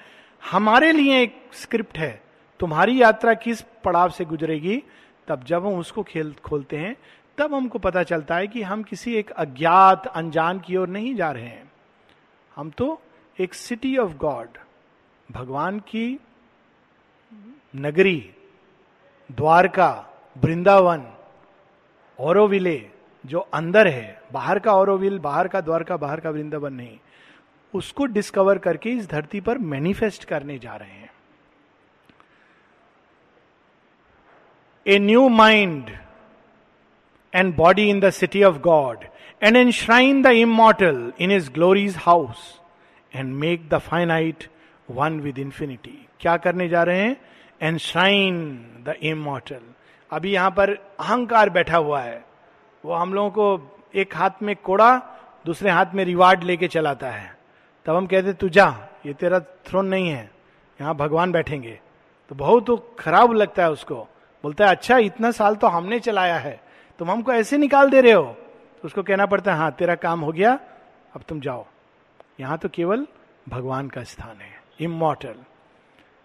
हमारे 0.51 0.93
लिए 0.93 1.23
एक 1.23 1.43
स्क्रिप्ट 1.53 1.99
है। 1.99 2.23
तुम्हारी 2.61 3.03
यात्रा 3.03 3.35
किस 3.35 3.61
पड़ाव 3.61 4.11
से 4.11 4.25
गुजरेगी? 4.25 4.83
तब 5.29 5.45
जब 5.45 5.67
हम 5.67 5.75
उसको 5.75 6.03
खेल, 6.03 6.35
खोलते 6.45 6.77
हैं, 6.77 6.97
तब 7.39 7.55
हमको 7.55 7.79
पता 7.79 8.03
चलता 8.03 8.37
है 8.37 8.47
कि 8.47 8.63
हम 8.63 8.83
किसी 8.83 9.15
एक 9.15 9.31
अज्ञात 9.31 10.07
अनजान 10.07 10.61
की 10.61 10.77
ओर 10.77 10.89
नहीं 10.89 11.15
जा 11.15 11.31
रहे 11.31 11.47
हैं। 11.47 11.73
हम 12.57 12.71
तो 12.71 13.03
एक 13.39 13.55
सिटी 13.55 13.97
ऑफ़ 13.97 14.13
गॉड, 14.17 14.49
भगवान 15.29 15.79
की 15.79 16.19
नगरी, 17.77 18.31
द्वारका, 19.31 19.91
वृंदावन, 20.37 21.05
औरोविले, 22.19 22.91
जो 23.25 23.39
अंदर 23.39 23.89
है, 23.89 24.23
बाहर 24.33 24.59
का 24.59 24.73
औरोविल, 24.73 25.19
बाहर 25.19 25.49
का 25.49 25.61
द्वारका, 25.61 25.97
बाहर 25.97 26.21
का 26.21 26.31
वृंदावन 26.31 26.73
नहीं, 26.73 26.99
उसको 27.75 28.07
डिस्कवर 28.07 28.59
करके 28.59 28.91
इस 28.91 29.09
धरती 29.11 29.41
पर 29.41 29.59
मैनिफेस्ट 29.59 30.25
करने 30.25 30.59
जा 30.59 30.77
रहे 30.77 30.91
हैं। 30.91 31.11
A 34.87 34.99
new 34.99 35.29
mind 35.29 35.91
and 37.33 37.57
body 37.57 37.89
in 37.91 38.01
the 38.01 38.11
city 38.11 38.43
of 38.45 38.59
God 38.59 39.05
and 39.43 39.57
enshrine 39.57 40.23
the 40.23 40.27
immortal 40.27 41.13
in 41.21 41.33
his 41.33 41.51
glory's 41.51 41.97
house 41.97 42.61
and 43.13 43.35
make 43.35 43.69
the 43.69 43.79
finite 43.79 44.45
one 44.89 45.21
with 45.21 45.39
infinity 45.39 46.07
क्या 46.21 46.37
करने 46.37 46.69
जा 46.69 46.83
रहे 46.83 47.01
हैं? 47.01 47.17
एनश्राइन 47.63 48.57
द 48.87 48.95
इमोटल 49.03 49.61
अभी 50.11 50.33
यहाँ 50.33 50.51
पर 50.51 50.71
अहंकार 51.01 51.51
बैठा 51.51 51.77
हुआ 51.77 52.01
है। 52.01 52.25
वो 52.85 52.95
हम 52.95 53.15
लोगों 53.15 53.31
को 53.31 53.91
एक 53.95 54.17
हाथ 54.17 54.43
में 54.43 54.55
कोड़ा, 54.57 54.97
दूसरे 55.47 55.71
हाथ 55.71 55.95
में 55.95 56.05
रिवार्ड 56.05 56.45
लेके 56.45 56.69
चलाता 56.69 57.11
है। 57.11 57.35
तब 57.87 57.97
हम 57.97 58.07
कहते 58.07 58.33
तू 58.33 58.49
जा, 58.49 58.67
ये 59.07 59.13
तेरा 59.13 59.41
थ्रोन 59.41 59.87
नहीं 59.87 60.09
है। 60.09 60.31
यहाँ 60.81 60.95
भगवान 60.95 61.33
बैठेंगे। 61.33 61.79
तो 62.31 62.35
बहुत 62.35 62.67
तो 62.67 62.77
खराब 62.99 63.33
लगता 63.33 63.63
है 63.63 63.71
उसको। 63.71 63.97
बोलता 64.45 64.65
है 64.65 64.71
अच्छा 64.71 64.99
इतना 64.99 65.31
साल 65.31 65.57
तो 65.57 65.67
हमने 65.67 66.01
चलाया 66.01 66.39
है। 66.39 66.61
तुम 66.99 67.11
हमको 67.11 67.33
ऐसे 67.33 67.59
निकाल 67.59 67.91
दे 67.91 68.01
रहे 68.01 68.13
हो? 68.13 68.25
तो 68.25 68.87
उसको 68.87 69.03
कहना 69.03 69.27
पड़ता 69.27 69.53
है 69.53 69.59
हाँ 69.59 69.71
तेरा 69.73 69.95
काम 69.95 70.21
हो 70.21 70.33
गया, 70.33 70.59
अब 71.15 71.23
तुम 71.29 71.41
जाओ। 71.41 71.67
यहाँ 72.41 72.59
तो 72.59 72.69
केवल 72.69 73.07
भगवान 73.49 73.89
का 73.89 74.03
स्थान 74.05 74.37
है 74.37 74.63
immortal 74.81 75.35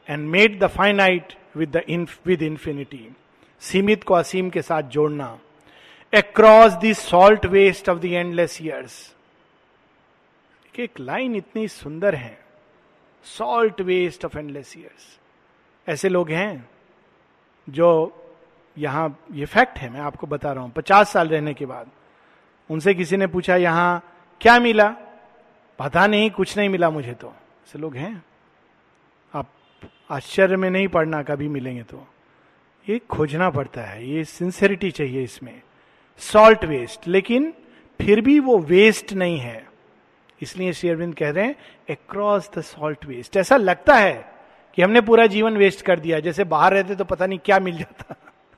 and 0.09 0.29
made 0.29 0.59
the 0.59 0.67
finite 0.67 1.33
with 1.57 1.77
the 1.77 2.07
with 2.25 2.41
infinity 2.41 3.15
सीमित 3.59 4.03
को 4.03 4.13
असीम 4.13 4.49
के 4.49 4.61
साथ 4.61 4.81
जोड़ना 4.81 5.39
across 6.13 6.73
the 6.73 6.93
salt 6.93 7.45
waste 7.45 7.89
of 7.89 7.99
the 7.99 8.05
endless 8.05 8.61
years 8.61 9.15
एक 10.79 10.99
लाइन 10.99 11.35
इतनी 11.35 11.67
सुंदर 11.67 12.15
है 12.15 12.39
salt 13.23 13.81
waste 13.81 14.25
of 14.25 14.37
endless 14.37 14.77
years 14.77 15.19
ऐसे 15.89 16.09
लोग 16.09 16.29
हैं 16.29 16.69
जो 17.69 18.17
यहाँ, 18.77 19.19
ये 19.31 19.45
फैक्ट 19.45 19.77
है, 19.77 19.89
मैं 19.89 19.99
आपको 19.99 20.27
बता 20.27 20.51
रहा 20.51 20.63
हूँ, 20.63 20.71
पचास 20.71 21.11
साल 21.11 21.29
रहने 21.29 21.53
के 21.53 21.65
बाद 21.65 21.91
उनसे 22.69 22.93
किसी 22.93 23.17
ने 23.17 23.27
पूछा, 23.27 23.55
यहाँ 23.55 24.03
क्या 24.41 24.59
मिला? 24.59 24.95
पता 25.81 26.07
नहीं, 26.07 26.31
कुछ 26.31 26.57
नहीं 26.57 26.69
मिला 26.69 26.89
मुझे 26.89 27.13
तो। 27.13 27.27
ऐसे 27.27 27.79
लोग 27.79 27.95
हैं। 27.95 28.23
आप 29.33 29.49
आश्चर्य 30.11 30.55
में 30.55 30.69
नहीं 30.69 30.87
पढ़ना 30.87 31.23
कभी 31.23 31.47
मिलेंगे 31.47 31.83
तो। 31.83 32.07
ये 32.89 32.99
खोजना 32.99 33.49
पड़ता 33.49 33.81
है। 33.81 34.07
ये 34.07 34.23
सिंसेरिटी 34.23 34.91
चाहिए 34.91 35.23
इसमें। 35.23 35.61
सॉल्ट 36.17 36.65
वेस्ट 36.65 37.07
लेकिन 37.07 37.53
फिर 38.01 38.21
भी 38.21 38.39
वो 38.39 38.59
वेस्ट 38.59 39.13
नहीं 39.13 39.37
है। 39.37 39.69
इसलिए 40.41 40.73
श्री 40.73 40.89
अरविंद 40.89 41.15
कह 41.15 41.29
रहे 41.29 41.45
हैं 41.45 41.55
अक्रॉस 41.89 42.51
द 42.57 42.61
सॉल्ट 42.61 43.05
वेस्ट 43.05 43.37
ऐसा 43.37 43.57
लगता 43.57 43.95
है 43.95 44.33
कि 44.75 44.81
हमने 44.81 45.01
पूरा 45.01 45.25
जीवन 45.25 45.57
वेस्ट 45.57 45.81
कर 45.81 45.99
दिया। 45.99 46.19
जैसे 46.19 46.43
बाहर 46.43 46.73
रहते 46.73 46.95
तो 46.95 47.05
पता 47.05 47.25
नहीं 47.25 47.39
क्या 47.39 47.59
मिल 47.59 47.77
जाता। 47.77 48.15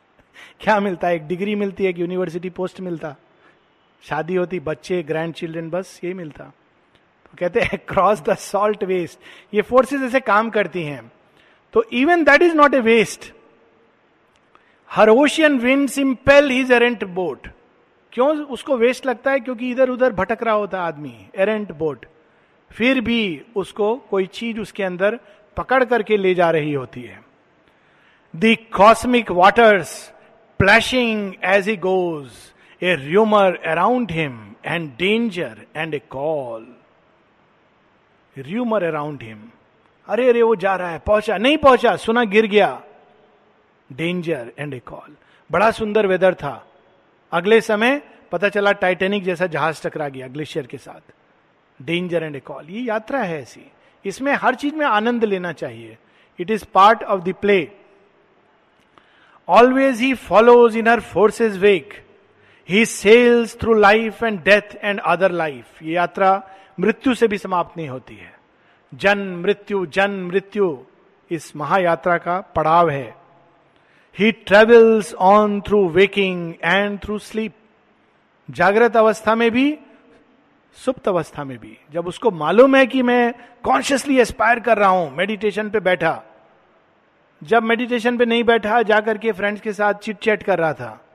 क्या 0.59 0.79
मिलता? 0.79 1.07
है 1.07 1.15
एक 1.15 1.27
डिग्री 1.27 1.55
मिलती 1.55 1.83
है 1.83 1.89
एक 1.89 1.99
यूनिवर्सिटी 1.99 2.49
पोस्ट 2.49 2.81
मिलता। 2.81 3.15
शादी 4.03 4.36
होती, 4.36 4.59
बच्चे 4.59 5.03
ग्रैंड 5.03 5.33
चिल्ड्रन 5.33 5.69
बस 5.69 6.01
यही 6.03 6.13
मिलता। 6.13 6.51
कहते 7.37 7.59
हैं 7.59 7.79
क्रॉस 7.87 8.21
द 8.21 8.35
सॉल्ट 8.37 8.83
वेस्ट 8.83 9.19
ये 9.53 9.61
फोर्सेस 9.61 10.01
ऐसे 10.01 10.19
काम 10.19 10.49
करती 10.49 10.83
हैं। 10.83 11.11
तो 11.73 11.83
even 11.93 12.23
that 12.23 12.41
is 12.41 12.55
not 12.55 12.73
a 12.73 12.79
waste 12.81 13.31
her 14.89 15.09
ocean 15.09 15.57
winds 15.59 15.97
impel 15.97 16.49
his 16.51 16.71
errant 16.71 17.03
boat 17.03 17.47
क्यों 18.13 18.29
उसको 18.45 18.77
वेस्ट 18.77 19.05
लगता 19.05 19.31
है? 19.31 19.39
क्योंकि 19.39 19.69
इधर 19.71 19.89
उधर 19.89 20.13
भटक 20.13 20.43
रहा 20.43 20.53
होता 20.53 20.81
आदमी 20.81 21.15
एरेंट 21.35 21.71
बोट 21.71 22.05
फिर 22.71 23.01
भी 23.01 23.41
उसको 23.55 23.95
कोई 24.09 24.25
चीज़ 24.25 24.59
उसके 24.59 24.83
अंदर 24.83 25.19
पकड़ 25.57 25.83
करके 25.83 26.17
ले 26.17 26.33
जा 26.35 26.49
रही 26.51 26.73
होती 26.73 27.01
है। 27.01 27.19
The 28.33 28.55
cosmic 28.73 29.31
waters 29.31 29.91
plashing 30.59 31.33
as 31.43 31.67
he 31.69 31.75
goes 31.77 32.29
a 32.81 32.95
rumour 32.95 33.55
around 33.65 34.11
him 34.11 34.39
and 34.65 34.89
danger 34.97 35.65
and 35.75 35.93
a 35.93 35.99
call 36.09 36.65
rumour 38.37 38.83
around 38.83 39.23
him 39.23 39.41
अरे 40.07 40.29
अरे, 40.29 40.41
वो 40.41 40.55
जा 40.55 40.75
रहा 40.75 40.89
है, 40.89 40.99
पहुँचा। 40.99 41.37
नहीं 41.37 41.57
पहुँचा, 41.57 41.95
सुना, 41.95 42.23
गिर 42.23 42.45
गया। 42.45 42.81
डेंजर 43.89 44.51
एंड 44.59 44.73
ए 44.73 44.79
कॉल 44.79 45.15
बड़ा 45.49 45.69
सुंदर 45.71 46.07
वेदर 46.07 46.33
था। 46.33 46.65
अगले 47.31 47.59
समय 47.61 48.01
पता 48.31 48.49
चला 48.49 48.71
टाइटेनिक 48.71 49.23
जैसा 49.23 49.47
जहाज़ 49.47 49.83
टकरा 49.83 50.07
गया 50.09 50.27
ग्लेशियर 50.27 50.67
के 50.67 50.77
साथ। 50.77 51.13
डेंजर 51.79 52.23
एंड 52.23 52.35
ए 52.35 52.39
कॉल 52.39 52.69
ये 52.69 52.81
यात्रा 52.81 53.19
है 53.19 53.41
ऐसी। 53.41 53.65
इसमें 54.05 54.33
हर 54.33 54.55
चीज़ 54.55 54.75
में 54.75 54.85
आनंद 54.85 55.23
लेना 55.23 55.51
चाहिए। 55.51 55.97
It 56.39 56.51
is 56.51 56.65
part 56.73 57.03
of 57.03 57.21
the 57.21 57.33
play 57.41 57.67
always 59.47 59.99
he 59.99 60.13
follows 60.13 60.77
in 60.77 60.87
her 60.87 60.99
forces 60.99 61.57
wake 61.57 61.93
he 62.69 62.85
sails 62.85 63.57
through 63.59 63.73
life 63.73 64.23
and 64.23 64.39
death 64.43 64.75
and 64.83 64.99
other 64.99 65.31
life 65.31 65.81
ये 65.83 65.93
यात्रा 65.93 66.31
मृत्यु 66.79 67.13
से 67.15 67.27
भी 67.27 67.38
समाप्त 67.38 67.77
नहीं 67.77 67.89
होती 67.89 68.15
है। 68.15 68.39
जन्म 68.93 69.41
मृत्यु 69.41 69.86
जन्म 69.86 70.27
मृत्यु 70.27 70.77
इस 71.31 71.55
महायात्रा 71.55 72.17
का 72.17 72.39
पड़ाव 72.41 72.89
है। 72.89 73.15
He 74.19 74.31
travels 74.31 75.13
on 75.13 75.62
through 75.62 75.89
waking 75.89 76.53
and 76.63 76.99
through 76.99 77.19
sleep 77.19 77.53
जागृत 78.51 78.97
अवस्था 78.97 79.36
में 79.36 79.51
भी, 79.51 79.77
सुप्त 80.73 81.07
अवस्था 81.07 81.43
में 81.43 81.57
भी। 81.57 81.77
जब 81.91 82.07
उसको 82.07 82.31
मालूम 82.31 82.75
है 82.75 82.88
कि 82.88 83.01
मैं 83.01 83.33
कॉन्शियसली 83.63 84.19
एस्पायर 84.19 84.59
कर 84.59 84.77
रहा 84.77 84.89
हूँ 84.89 85.15
मेडिटेशन 85.15 85.69
पे 85.69 85.79
बैठा। 85.79 86.23
जब 87.43 87.63
मेडिटेशन 87.63 88.17
पे 88.17 88.25
नहीं 88.25 88.43
बैठा, 88.43 88.81
जाकर 88.81 89.17
के 89.17 89.31
फ्रेंड्स 89.31 89.62
के 89.62 89.73
साथ 89.73 89.93
चिट 89.93 90.17
चैट 90.17 90.43
कर 90.43 90.59
रहा 90.59 90.73
था। 90.73 91.05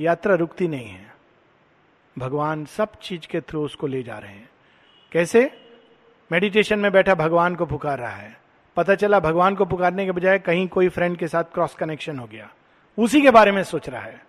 यात्रा 0.00 0.34
रुकती 0.34 0.68
नहीं 0.68 0.88
है। 0.88 1.14
भगवान 2.18 2.64
सब 2.64 2.88
चीज़ 3.02 3.26
के 3.26 3.40
थ्रू 3.40 3.64
उसको 3.64 3.86
ले 3.86 4.02
जा 4.02 4.18
रहे 4.18 4.32
हैं। 4.32 4.48
कैसे? 5.12 5.60
मेडिटेशन 6.32 6.78
में 6.78 6.92
बैठा 6.92 7.14
भगवान 7.14 7.54
को 7.54 7.66
पुकार 7.66 7.98
रहा 7.98 8.10
है। 8.10 8.36
पता 8.76 8.94
चला 8.94 9.20
भगवान 9.20 9.54
को 9.54 9.64
पुकारने 9.64 10.04
के 10.04 10.12
बजाय 10.12 10.38
कहीं 10.38 10.68
कोई 10.68 10.88
फ्रेंड 10.88 11.16
के 11.16 11.28
साथ 11.28 11.44
क्रॉस 11.44 11.74
कनेक्शन 11.74 12.18
हो 12.18 12.26
गया। 12.26 12.50
उसी 12.98 13.22
के 13.22 13.30
बारे 13.30 13.52
में 13.52 13.62
सोच 13.62 13.88
रहा 13.88 14.02
है। 14.02 14.22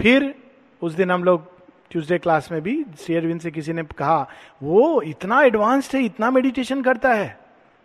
फिर 0.00 0.34
उस 0.82 0.92
दिन 0.92 1.10
हम 1.10 1.24
लोग 1.24 1.56
ट्यूसडे 1.90 2.18
क्लास 2.18 2.52
में 2.52 2.62
भी 2.62 2.84
शेरविंद 2.98 3.40
से 3.40 3.50
किसी 3.50 3.72
ने 3.72 3.82
कहा, 3.82 4.28
वो 4.62 5.02
इतना 5.02 5.42
एडवांस्ड 5.42 5.96
है, 5.96 6.04
इतना 6.04 6.30
मेडिटेशन 6.30 6.82
करता 6.82 7.12
है। 7.14 7.38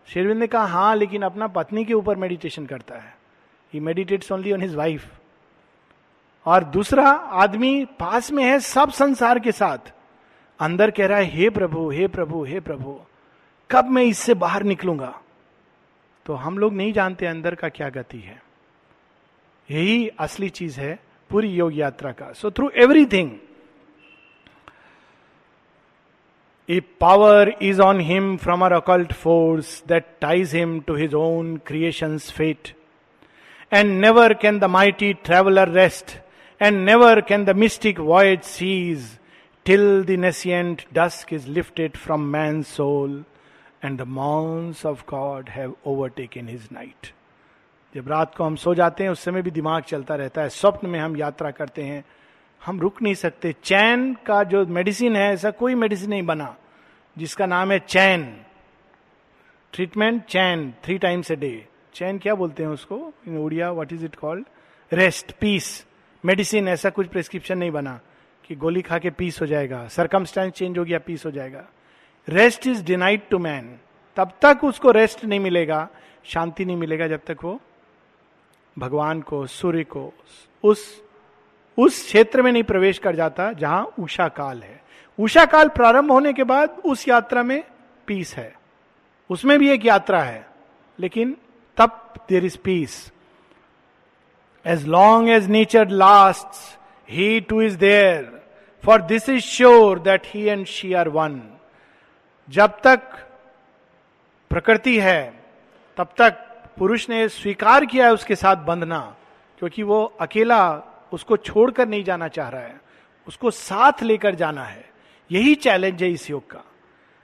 शेरविंद 0.07 0.39
ने 0.39 0.47
कहा 0.47 0.65
हाँ 0.65 0.95
लेकिन 0.95 1.21
अपना 1.21 1.47
पत्नी 1.47 1.85
के 1.85 1.93
ऊपर 1.93 2.15
मेडिटेशन 2.15 2.65
करता 2.65 2.95
है। 2.95 3.15
He 3.73 3.79
meditates 3.79 4.31
only 4.31 4.53
on 4.53 4.61
his 4.61 4.75
wife 4.75 5.11
और 6.45 6.63
दूसरा 6.63 7.09
आदमी 7.09 7.85
पास 7.85 8.31
में 8.31 8.43
है 8.43 8.59
सब 8.59 8.89
संसार 8.89 9.39
के 9.39 9.51
साथ। 9.51 9.93
अंदर 10.61 10.91
कह 10.91 11.07
रहा 11.07 11.17
है, 11.17 11.25
हे 11.25 11.49
प्रभु 11.49 11.89
हे 11.91 12.07
प्रभु 12.07 12.43
हे 12.45 12.59
प्रभु, 12.59 12.99
कब 13.69 13.89
मैं 13.89 14.03
इससे 14.03 14.33
बाहर 14.33 14.63
निकलूँगा? 14.63 15.13
तो 16.25 16.33
हम 16.33 16.57
लोग 16.57 16.73
नहीं 16.73 16.93
जानते 16.93 17.25
अंदर 17.25 17.55
का 17.55 17.69
क्या 17.69 17.89
गति 17.89 18.19
है। 18.19 18.41
यही 19.69 20.07
असली 20.19 20.49
चीज़ 20.49 20.79
है 20.79 20.97
पूरी 21.29 21.49
योग 21.49 21.77
यात्रा 21.77 22.11
का। 22.11 22.31
So 22.33 22.51
through 22.51 22.69
everything 22.77 23.31
a 26.69 26.79
power 26.99 27.53
is 27.61 27.81
on 27.81 27.99
him 27.99 28.35
from 28.37 28.65
her 28.65 28.73
occult 28.73 29.13
force 29.13 29.83
that 29.87 30.05
ties 30.21 30.55
him 30.55 30.79
to 30.79 30.95
his 30.95 31.13
own 31.13 31.55
creation 31.67 32.17
fate 32.17 32.73
and 33.73 33.91
never 34.01 34.33
can 34.33 34.59
the 34.59 34.63
mighty 34.69 35.13
traveller 35.23 35.69
rest 35.69 36.17
and 36.61 36.77
never 36.85 37.21
can 37.21 37.45
the 37.45 37.55
mystic 37.55 37.99
void 37.99 38.41
cease 38.41 39.09
till 39.65 40.03
the 40.03 40.09
nescient 40.09 40.81
dusk 40.93 41.33
is 41.33 41.47
lifted 41.47 41.97
from 41.97 42.21
man 42.21 42.61
soul 42.61 43.23
and 43.85 43.99
the 43.99 44.01
morns 44.01 44.85
of 44.85 45.03
God 45.09 45.49
have 45.49 45.75
overtaken 45.85 46.47
his 46.47 46.67
night 46.71 47.13
जब 47.95 48.07
रात 48.07 48.35
को 48.35 48.43
हम 48.43 48.55
सो 48.55 48.73
जाते 48.75 49.03
हैं, 49.03 49.11
उस 49.11 49.19
समय 49.19 49.41
भी 49.41 49.51
दिमाग 49.51 49.83
चलता 49.83 50.15
रहता 50.15 50.41
है। 50.41 50.49
स्वप्न 50.49 50.89
में 50.89 50.99
हम 50.99 51.17
यात्रा 51.17 51.51
करते 51.51 51.83
हैं। 51.83 52.03
हम 52.65 52.79
रुक 52.79 53.01
नहीं 53.01 53.13
सकते। 53.13 53.55
चैन 53.63 54.13
का 54.13 54.43
जो 54.43 54.65
मेडिसिन 54.65 55.15
है, 55.15 55.33
ऐसा 55.33 55.51
कोई 55.51 55.75
मेडिसिन 55.75 56.09
नहीं 56.09 56.23
बना, 56.23 56.55
जिसका 57.17 57.45
नाम 57.45 57.71
है 57.71 57.79
चैन। 57.79 58.23
ट्रीटमेंट 59.73 60.23
चैन 60.23 60.73
थ्री 60.83 60.97
टाइम्स 60.97 61.31
ए 61.31 61.35
डे 61.35 61.67
चैन 61.93 62.17
क्या 62.17 62.35
बोलते 62.35 62.63
हैं 62.63 62.69
उसको? 62.69 63.13
In 63.27 63.37
Odia 63.37 63.71
what 63.71 63.93
is 63.93 64.05
it 64.05 64.15
called 64.15 64.45
rest 64.93 65.31
peace 65.31 65.85
medicine, 66.25 66.67
ऐसा 66.67 66.89
कुछ 66.89 67.07
प्रिस्क्रिप्शन 67.07 67.57
नहीं 67.57 67.71
बना। 67.71 67.99
कि 68.45 68.55
गोली 68.55 68.81
खा 68.81 68.97
के 68.99 69.09
पीस 69.09 69.41
हो 69.41 69.45
जाएगा 69.45 69.87
सरकमस्टांस 69.87 70.51
चेंज 70.53 70.77
हो 70.77 70.83
गया 70.83 70.99
पीस 70.99 71.25
हो 71.25 71.31
जाएगा। 71.31 71.63
Rest 72.27 72.67
is 72.67 72.83
denied 72.83 73.27
to 73.29 73.39
man 73.39 73.77
तब 74.17 74.31
तक 74.41 74.63
उसको 74.63 74.91
रेस्ट 74.91 75.23
नहीं 75.25 75.39
मिलेगा, 75.39 75.87
शांति 76.25 76.65
नहीं 76.65 76.77
मिलेगा 76.77 77.07
जब 77.07 77.21
तक 77.27 77.37
वो 77.43 77.59
भगवान 78.77 79.21
को, 79.21 79.45
सूर्य 79.47 79.83
को, 79.83 80.11
उस 80.63 81.01
उस 81.77 82.03
क्षेत्र 82.05 82.41
में 82.41 82.51
नहीं 82.51 82.63
प्रवेश 82.63 82.97
कर 82.97 83.15
जाता 83.15 83.51
जहाँ 83.53 83.83
उषा 83.99 84.27
काल 84.27 84.61
है। 84.63 84.79
उषा 85.19 85.45
काल 85.45 85.69
प्रारंभ 85.69 86.11
होने 86.11 86.33
के 86.33 86.43
बाद 86.43 86.81
उस 86.85 87.07
यात्रा 87.07 87.43
में 87.43 87.63
पीस 88.07 88.33
है। 88.35 88.53
उसमें 89.29 89.57
भी 89.59 89.69
एक 89.69 89.85
यात्रा 89.85 90.21
है, 90.23 90.45
लेकिन 90.99 91.35
तब 91.77 92.13
there 92.29 92.45
is 92.45 92.57
peace 92.57 93.11
as 94.65 94.85
long 94.87 95.29
as 95.29 95.47
nature 95.49 95.89
last 95.89 96.79
he 97.11 97.39
too 97.39 97.61
is 97.61 97.77
there 97.77 98.29
for 98.83 99.01
this 99.03 99.29
is 99.29 99.43
sure 99.45 99.99
that 99.99 100.21
he 100.25 100.43
and 100.43 100.65
she 100.67 100.93
are 100.93 101.09
one 101.09 101.41
जब 102.49 102.79
तक 102.83 103.01
प्रकृति 104.51 104.99
है, 104.99 105.33
तब 105.97 106.13
तक 106.17 106.47
पुरुष 106.77 107.09
ने 107.09 107.27
स्वीकार 107.29 107.85
किया 107.85 108.05
है 108.05 108.13
उसके 108.13 108.35
साथ 108.35 108.55
बंधना, 108.65 108.99
क्योंकि 109.61 109.83
वो 109.83 110.03
अकेला 110.21 110.61
उसको 111.13 111.37
छोड़कर 111.37 111.87
नहीं 111.87 112.03
जाना 112.03 112.27
चाह 112.27 112.49
रहा 112.49 112.61
है, 112.61 112.79
उसको 113.27 113.51
साथ 113.51 114.03
लेकर 114.03 114.35
जाना 114.35 114.63
है। 114.63 114.83
यही 115.31 115.55
चैलेंज 115.55 116.03
है 116.03 116.11
इस 116.11 116.29
योग 116.29 116.49
का। 116.51 116.63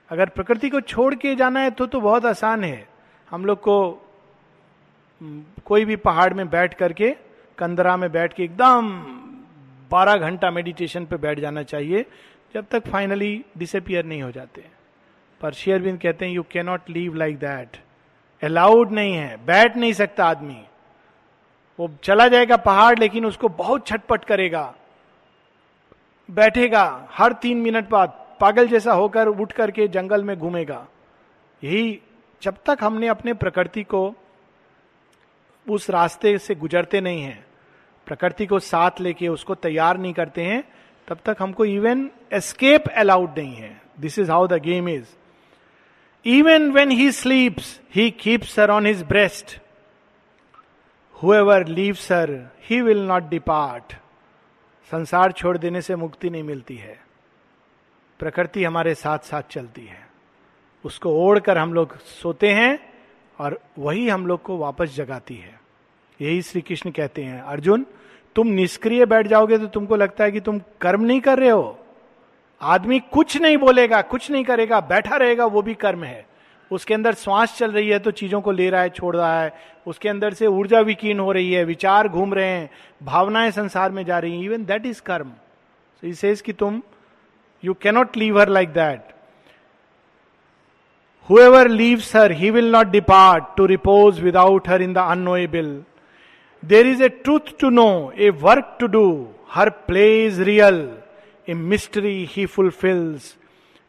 अगर 0.10 0.30
प्रकृति 0.30 0.70
को 0.70 0.82
छोड़ 0.82 1.14
के 1.16 1.36
जाना 1.36 1.60
है 1.60 1.72
तो 1.72 1.86
तो 1.86 2.02
बहुत 2.02 2.26
आसान 2.26 2.64
है। 2.64 2.88
हम 3.32 3.46
लोग 3.46 3.60
को 3.62 3.78
कोई 5.66 5.86
भी 5.86 5.96
पहाड़ 5.98 6.34
में 6.34 6.50
बैठ 6.50 6.74
करके, 6.74 7.10
कंदरा 7.58 7.98
में 7.98 8.12
बैठ 8.12 8.34
के 8.34 8.44
एकदम 8.44 8.92
बारह 9.92 10.18
घंटा 10.18 10.52
मेडिटेशन 10.52 11.06
पे 11.06 11.18
बैठ 11.18 11.40
जाना 11.40 11.64
चाहिए, 11.64 12.06
जब 12.54 12.66
तक 12.72 12.88
फाइनली 12.88 13.46
डिसअपियर 13.58 14.06
नहीं 14.06 14.22
हो 14.22 14.32
जाते। 14.32 14.66
पर 15.42 15.54
शेयरबिंद 15.54 16.02
कहते 16.02 16.26
हैं 16.26 16.34
you 16.34 16.44
cannot 16.44 16.90
leave 16.90 17.16
like 17.16 17.40
that 17.40 17.78
allowed 18.44 18.92
नहीं 18.92 19.14
है। 19.14 19.46
बैठ 19.46 19.78
नहीं 19.78 19.94
सकता 19.94 20.26
आदमी। 20.26 20.64
वो 21.80 21.90
चला 22.04 22.28
जाएगा 22.28 22.58
पहाड़, 22.58 23.00
लेकिन 23.00 23.26
उसको 23.26 23.50
बहुत 23.50 23.88
छटपट 23.88 24.26
करेगा। 24.26 24.76
बैठेगा, 26.32 27.08
हर 27.12 27.34
तीन 27.34 27.58
मिनट 27.58 27.90
बाद 27.90 28.38
पागल 28.40 28.68
जैसा 28.68 28.94
होकर 28.94 29.28
उठ 29.28 29.52
करके 29.52 29.88
जंगल 29.88 30.24
में 30.24 30.40
घूमेगा। 30.40 30.88
यही 31.64 32.02
जब 32.42 32.58
तक 32.66 32.78
हमने 32.82 33.08
अपने 33.08 33.34
प्रकृति 33.34 33.84
को 33.84 34.16
उस 35.70 35.90
रास्ते 35.90 36.38
से 36.38 36.56
गुजरते 36.56 37.02
नहीं 37.02 37.22
हैं। 37.22 37.47
प्रकृति 38.08 38.46
को 38.46 38.60
साथ 38.60 38.92
लेके 39.00 39.28
उसको 39.28 39.56
तैयार 39.56 39.98
नहीं 39.98 40.14
करते 40.14 40.44
हैं 40.44 40.64
तब 41.08 41.20
तक 41.26 41.38
हमको 41.40 41.66
इवन 41.66 42.10
एस्केप 42.34 42.88
अलाउड 42.88 43.40
नहीं 43.40 43.56
है। 43.56 43.82
This 44.00 44.20
is 44.20 44.32
how 44.32 44.48
the 44.48 44.54
game 44.54 44.90
is 44.90 45.06
even 46.26 46.72
when 46.72 46.92
he 46.92 47.12
sleeps 47.12 47.82
he 47.96 48.14
keeps 48.28 48.56
her 48.60 48.70
on 48.70 48.86
his 48.86 49.04
breast. 49.04 49.60
Whoever 51.24 51.70
leaves 51.70 52.12
her, 52.12 52.30
he 52.70 52.82
will 52.82 53.08
not 53.08 53.30
depart. 53.32 53.96
संसार 54.92 55.32
छोड़ 55.32 55.58
देने 55.58 55.82
से 55.82 55.96
मुक्ति 55.96 56.30
नहीं 56.30 56.44
मिलती 56.44 56.76
है। 56.76 57.00
प्रकृति 58.20 58.64
हमारे 58.64 58.96
साथ 58.96 59.20
साथ 59.20 59.42
चलती 59.42 59.86
है। 59.86 60.08
उसको 60.86 61.10
ओढ़कर 61.10 61.58
हम 61.58 61.74
लोग 61.74 62.00
सोते 62.00 62.50
हैं 62.50 62.94
और 63.40 63.62
वही 63.80 64.10
हम 64.10 64.28
लोग 64.28 64.42
को 64.42 64.58
वापस 64.58 64.96
जगाती 64.96 65.36
है। 65.36 65.60
यही 66.22 66.42
श्री 66.42 66.62
कृष्ण 66.62 66.92
कहते 66.92 67.24
हैं 67.24 67.42
अर्जुन 67.42 67.86
तुम 68.38 68.48
निष्क्रिय 68.48 69.06
बैठ 69.06 69.28
जाओगे 69.28 69.58
तो 69.58 69.68
तुमको 69.68 69.96
लगता 69.96 70.24
है 70.24 70.32
कि 70.32 70.40
तुम 70.40 70.60
कर्म 70.82 71.02
नहीं 71.02 71.22
कर 71.22 71.40
रहे 71.40 71.50
हो। 71.50 71.78
आदमी 72.62 73.00
कुछ 73.14 73.38
नहीं 73.42 73.58
बोलेगा 73.58 74.02
कुछ 74.02 74.30
नहीं 74.32 74.44
करेगा 74.44 74.80
बैठा 74.82 75.16
रहेगा 75.16 75.46
वो 75.46 75.62
भी 75.62 75.74
कर्म 75.74 76.04
है। 76.04 76.26
उसके 76.72 76.94
अंदर 76.94 77.14
श्वास 77.14 77.58
चल 77.58 77.72
रही 77.72 77.90
है 77.90 78.00
तो 78.00 78.12
चीज़ों 78.12 78.42
को 78.42 78.52
ले 78.52 78.70
रहा 78.70 78.82
है 78.82 78.90
छोड़ 78.90 79.16
रहा 79.16 79.42
है। 79.42 79.54
उसके 79.88 80.10
अंदर 80.10 80.34
से 80.34 80.48
ऊर्जा 80.48 80.80
विकीर्ण 80.80 81.20
हो 81.20 81.32
रही 81.32 81.52
है 81.54 81.64
विचार 81.66 82.08
घूम 82.08 82.34
रहे 82.34 82.48
हैं 82.48 82.70
भावनाएँ 83.04 83.52
संसार 83.52 83.92
में 83.92 84.04
जा 84.06 84.20
रही 84.20 84.36
हैं। 84.36 84.44
इवन 84.44 84.66
दैट 84.66 84.86
इज़ 84.86 85.02
कर्म 85.02 85.32
सो 86.04 86.36
कि 86.46 86.54
तुम 86.54 86.82
you 87.64 87.74
cannot 87.74 88.18
leave 88.18 88.40
her 88.40 88.50
like 88.50 88.70
that 88.70 89.16
Whoever 91.30 91.64
leaves 91.70 92.10
her, 92.16 92.28
he 92.32 92.50
will 92.56 92.70
not 92.74 92.92
depart 92.92 93.48
to 93.56 93.64
repose 93.70 94.20
without 94.26 94.68
her 94.68 94.78
in 94.84 94.94
the 94.94 95.04
unknowable. 95.14 95.72
There 96.68 96.88
is 96.88 97.04
a 97.04 97.10
truth 97.10 97.58
to 97.60 97.70
know 97.70 98.12
a 98.12 98.30
work 98.42 98.78
to 98.80 98.88
do 98.88 99.06
her 99.52 99.70
play 99.70 100.26
is 100.26 100.42
real 100.44 100.80
a 101.50 101.54
mystery 101.54 102.26
he 102.32 102.46
fulfils 102.46 103.36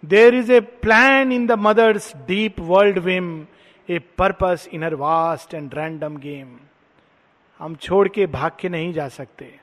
there 0.03 0.35
is 0.35 0.53
a 0.53 0.61
plan 0.61 1.33
in 1.33 1.47
the 1.47 1.53
mother's 1.59 2.12
deep 2.27 2.61
world 2.61 2.99
whim 2.99 3.47
a 3.88 3.99
purpose 4.19 4.69
in 4.73 4.85
her 4.85 4.95
vast 4.95 5.55
and 5.55 5.75
random 5.75 6.17
game 6.17 6.57
हम 7.61 7.75
छोड़ 7.75 8.09
के 8.09 8.27
भाग 8.27 8.53
के 8.61 8.69
नहीं 8.69 8.93
जा 8.93 9.09
सकते। 9.09 9.55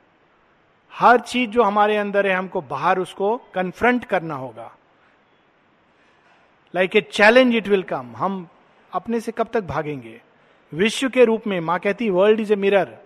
हर 0.93 1.19
चीज़ 1.19 1.49
जो 1.49 1.63
हमारे 1.63 1.97
अंदर 1.97 2.27
है, 2.27 2.33
हमको 2.35 2.61
बाहर 2.61 2.99
उसको 2.99 3.37
कन्फ्रंट 3.53 4.05
करना 4.05 4.35
होगा। 4.35 4.71
Like 6.73 6.95
a 6.95 7.01
challenge 7.01 7.55
it 7.55 7.67
will 7.67 7.83
come 7.83 8.13
हम 8.17 8.47
अपने 8.91 9.19
से 9.19 9.31
कब 9.31 9.47
तक 9.53 9.63
भागेंगे? 9.63 10.21
विश्व 10.71 11.09
के 11.09 11.25
रूप 11.25 11.47
में, 11.47 11.59
माँ 11.59 11.79
कहती 11.79 12.09
वर्ल्ड 12.09 12.39
इज़ 12.39 12.53
ए 12.53 12.55
मिररर 12.55 12.97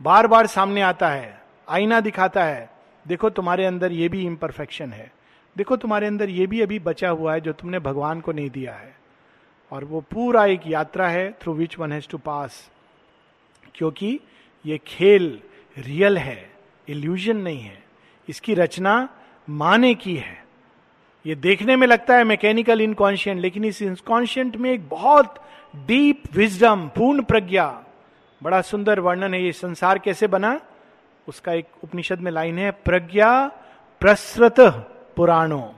बार 0.00 0.26
बार 0.26 0.46
सामने 0.46 0.80
आता 0.80 1.08
है, 1.08 1.42
आईना 1.68 2.00
दिखाता 2.00 2.44
है, 2.44 2.70
देखो 3.06 3.30
तुम्हारे 3.30 3.64
अंदर 3.64 3.92
ये 3.92 4.08
भी 4.08 4.24
इम्परफेक्शन 4.26 4.92
है। 4.92 5.10
देखो 5.56 5.76
तुम्हारे 5.76 6.06
अंदर 6.06 6.30
ये 6.30 6.46
भी 6.46 6.60
अभी 6.60 6.78
बचा 6.78 7.08
हुआ 7.08 7.34
है 7.34 7.40
जो 7.40 7.52
तुमने 7.52 7.78
भगवान 7.78 8.20
को 8.20 8.32
नहीं 8.32 8.50
दिया 8.50 8.74
है। 8.74 8.94
और 9.72 9.84
वो 9.84 10.00
पूरा 10.00 10.44
एक 10.46 10.60
यात्रा 10.66 11.08
है 11.08 11.30
through 11.32 11.52
which 11.54 11.78
one 11.78 11.92
has 11.92 12.08
to 12.08 12.18
pass 12.18 12.70
क्योंकि 13.74 14.20
ये 14.64 14.78
खेल 14.86 15.38
रियल 15.78 16.18
है 16.18 16.50
इल्यूजन 16.88 17.36
नहीं 17.36 17.60
है। 17.60 17.82
इसकी 18.28 18.54
रचना 18.54 19.08
माने 19.48 19.94
की 19.94 20.16
है। 20.16 20.44
ये 21.26 21.34
देखने 21.34 21.76
में 21.76 21.86
लगता 21.86 22.16
है 22.16 22.24
मैकेनिकल 22.24 22.80
इनकॉन्शियंट 22.80 23.40
लेकिन 23.40 23.64
इस 23.64 23.82
इनकॉन्शियंट 23.82 24.56
में 24.56 24.70
एक 24.70 24.88
बहुत 24.88 25.42
डीप 25.86 26.22
विजडम 26.32 26.88
पूर्ण 26.88 27.22
प्रज्ञा 27.22 27.66
बड़ा 28.40 28.60
सुंदर 28.62 29.00
वर्णन 29.00 29.34
है 29.34 29.42
ये 29.42 29.52
संसार 29.52 29.98
कैसे 29.98 30.26
बना? 30.26 30.60
उसका 31.28 31.52
एक 31.52 31.66
उपनिषद 31.84 32.20
में 32.20 32.30
लाइन 32.32 32.58
है, 32.58 32.70
प्रज्ञा 32.70 33.46
प्रसृत 34.00 34.60
पुराणो। 35.16 35.74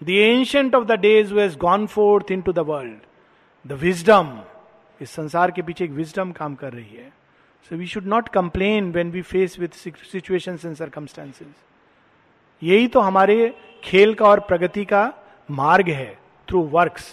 The 0.00 0.10
ancient 0.10 0.74
of 0.74 0.84
the 0.84 0.92
days 1.00 1.34
was 1.34 1.56
gone 1.56 1.86
forth 1.86 2.30
into 2.42 2.52
the 2.52 2.58
world 2.68 3.68
the 3.68 3.78
wisdom 3.80 4.38
इस 5.00 5.10
संसार 5.10 5.50
के 5.50 5.62
पीछे 5.62 5.84
एक 5.84 5.90
विजडम 5.90 6.32
काम 6.32 6.54
कर 6.54 6.72
रही 6.72 6.96
है। 6.96 7.12
So 7.70 7.76
we 7.76 7.86
should 7.86 8.06
not 8.06 8.28
complain 8.28 8.90
when 8.92 9.10
we 9.10 9.22
face 9.22 9.58
with 9.58 9.76
situation 10.12 10.58
and 10.64 10.74
circumstances 10.74 11.54
यही 12.62 12.86
तो 12.88 13.00
हमारे 13.00 13.54
खेल 13.84 14.14
का 14.14 14.26
और 14.26 14.40
प्रगति 14.40 14.84
का 14.84 15.12
मार्ग 15.48 15.88
है 15.88 16.12
थ्रू 16.48 16.62
वर्क्स 16.72 17.12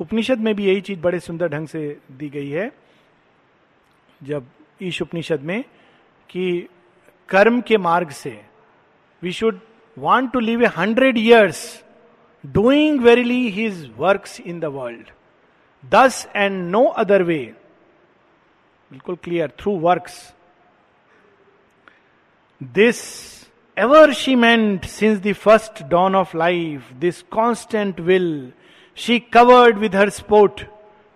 उपनिषद 0.00 0.38
में 0.38 0.54
भी 0.54 0.66
यही 0.66 0.80
चीज़ 0.80 1.00
बड़े 1.00 1.20
सुंदर 1.20 1.48
ढंग 1.48 1.68
से 1.68 2.00
दी 2.12 2.28
गई 2.28 2.48
है। 2.48 2.70
जब 4.22 4.46
ईश 4.82 5.00
उपनिषद 5.02 5.40
में 5.44 5.62
कि 6.30 6.46
कर्म 7.28 7.60
के 7.60 7.76
मार्ग 7.78 8.10
से 8.10 8.40
we 9.22 9.32
should 9.32 9.60
want 9.96 10.32
to 10.32 10.40
live 10.40 10.62
a 10.64 10.66
hundred 10.76 11.18
years 11.18 11.62
doing 12.44 13.00
verily 13.00 13.48
his 13.50 13.90
work 13.98 14.24
in 14.46 14.60
the 14.60 14.64
world 14.74 15.10
thus 15.84 16.26
and 16.36 16.62
no 16.70 16.84
other 17.02 17.22
way 17.22 17.42
बिल्कुल 18.90 19.16
clear 19.24 19.52
through 19.60 19.78
work 19.80 20.08
this 22.60 22.98
ever 23.76 24.12
she 24.12 24.34
meant 24.36 24.84
since 24.86 25.18
the 25.20 25.32
first 25.34 25.82
dawn 25.90 26.16
of 26.16 26.36
life 26.36 26.92
this 27.00 27.22
constant 27.32 28.00
will 28.00 28.52
she 28.98 29.18
covered 29.32 29.78
with 29.78 29.96
her 29.96 30.10
sport 30.10 30.60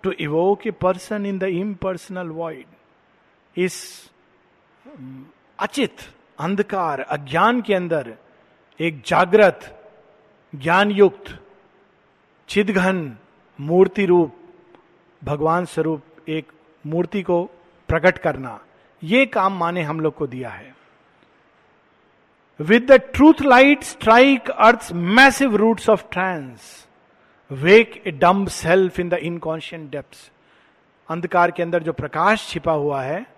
to 0.04 0.12
evoke 0.20 0.66
a 0.66 0.70
person 0.82 1.26
in 1.26 1.38
the 1.38 1.44
impersonal 1.82 2.28
world 2.32 2.75
इस 3.56 4.10
अचित 5.58 5.96
अंधकार, 6.38 7.00
अज्ञान 7.00 7.60
के 7.62 7.74
अंदर 7.74 8.14
एक 8.80 9.02
जागृत 9.06 9.60
ज्ञान 10.52 10.90
युक्त 10.90 11.38
चिदघन 12.48 13.16
मूर्ति 13.58 14.06
रूप, 14.06 14.34
भगवान 15.22 15.64
स्वरूप 15.64 16.28
एक 16.28 16.52
मूर्ति 16.84 17.22
को 17.22 17.42
प्रकट 17.88 18.18
करना, 18.18 18.58
ये 19.02 19.26
काम 19.26 19.58
माने 19.58 19.82
हम 19.82 20.00
लोग 20.00 20.14
को 20.14 20.26
दिया 20.26 20.50
है 20.50 20.74
with 22.60 22.90
the 22.90 23.00
truth 23.14 23.42
light 23.42 23.82
strike 23.82 24.50
earth 24.50 24.92
massive 24.92 25.56
roots 25.60 25.88
of 25.90 26.04
trance 26.12 26.86
wake 27.50 28.02
a 28.06 28.18
dumb 28.22 28.48
self 28.48 29.00
in 29.00 29.08
the 29.08 29.18
inconscient 29.24 29.90
depths. 29.94 30.30
अंधकार 31.08 31.50
के 31.50 31.62
अंदर 31.62 31.82
जो 31.82 31.92
प्रकाश 31.92 32.48
छिपा 32.48 32.72
हुआ 32.72 33.02
है 33.02 33.35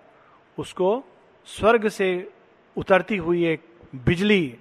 उसको 0.59 1.03
स्वर्ग 1.47 1.87
से 1.89 2.07
उतरती 2.77 3.17
हुई 3.17 3.45
एक 3.45 3.61
बिजली 3.95 4.55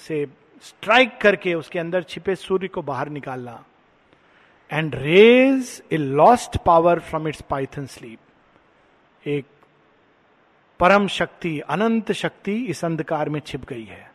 से 0.00 0.26
स्ट्राइक 0.62 1.18
करके 1.20 1.54
उसके 1.54 1.78
अंदर 1.78 2.02
छिपे 2.02 2.34
सूर्य 2.34 2.68
को 2.68 2.82
बाहर 2.82 3.08
निकालना। 3.08 3.64
And 4.70 4.94
raise 4.94 5.82
a 5.92 5.96
lost 5.96 6.56
power 6.56 7.00
from 7.00 7.28
its 7.28 7.42
python 7.42 7.86
sleep 7.86 9.28
एक 9.28 9.44
परम 10.80 11.06
शक्ति, 11.08 11.58
अनंत 11.60 12.12
शक्ति 12.12 12.54
इस 12.64 12.84
अंधकार 12.84 13.28
में 13.28 13.40
छिप 13.40 13.64
गई 13.64 13.84
है। 13.84 14.10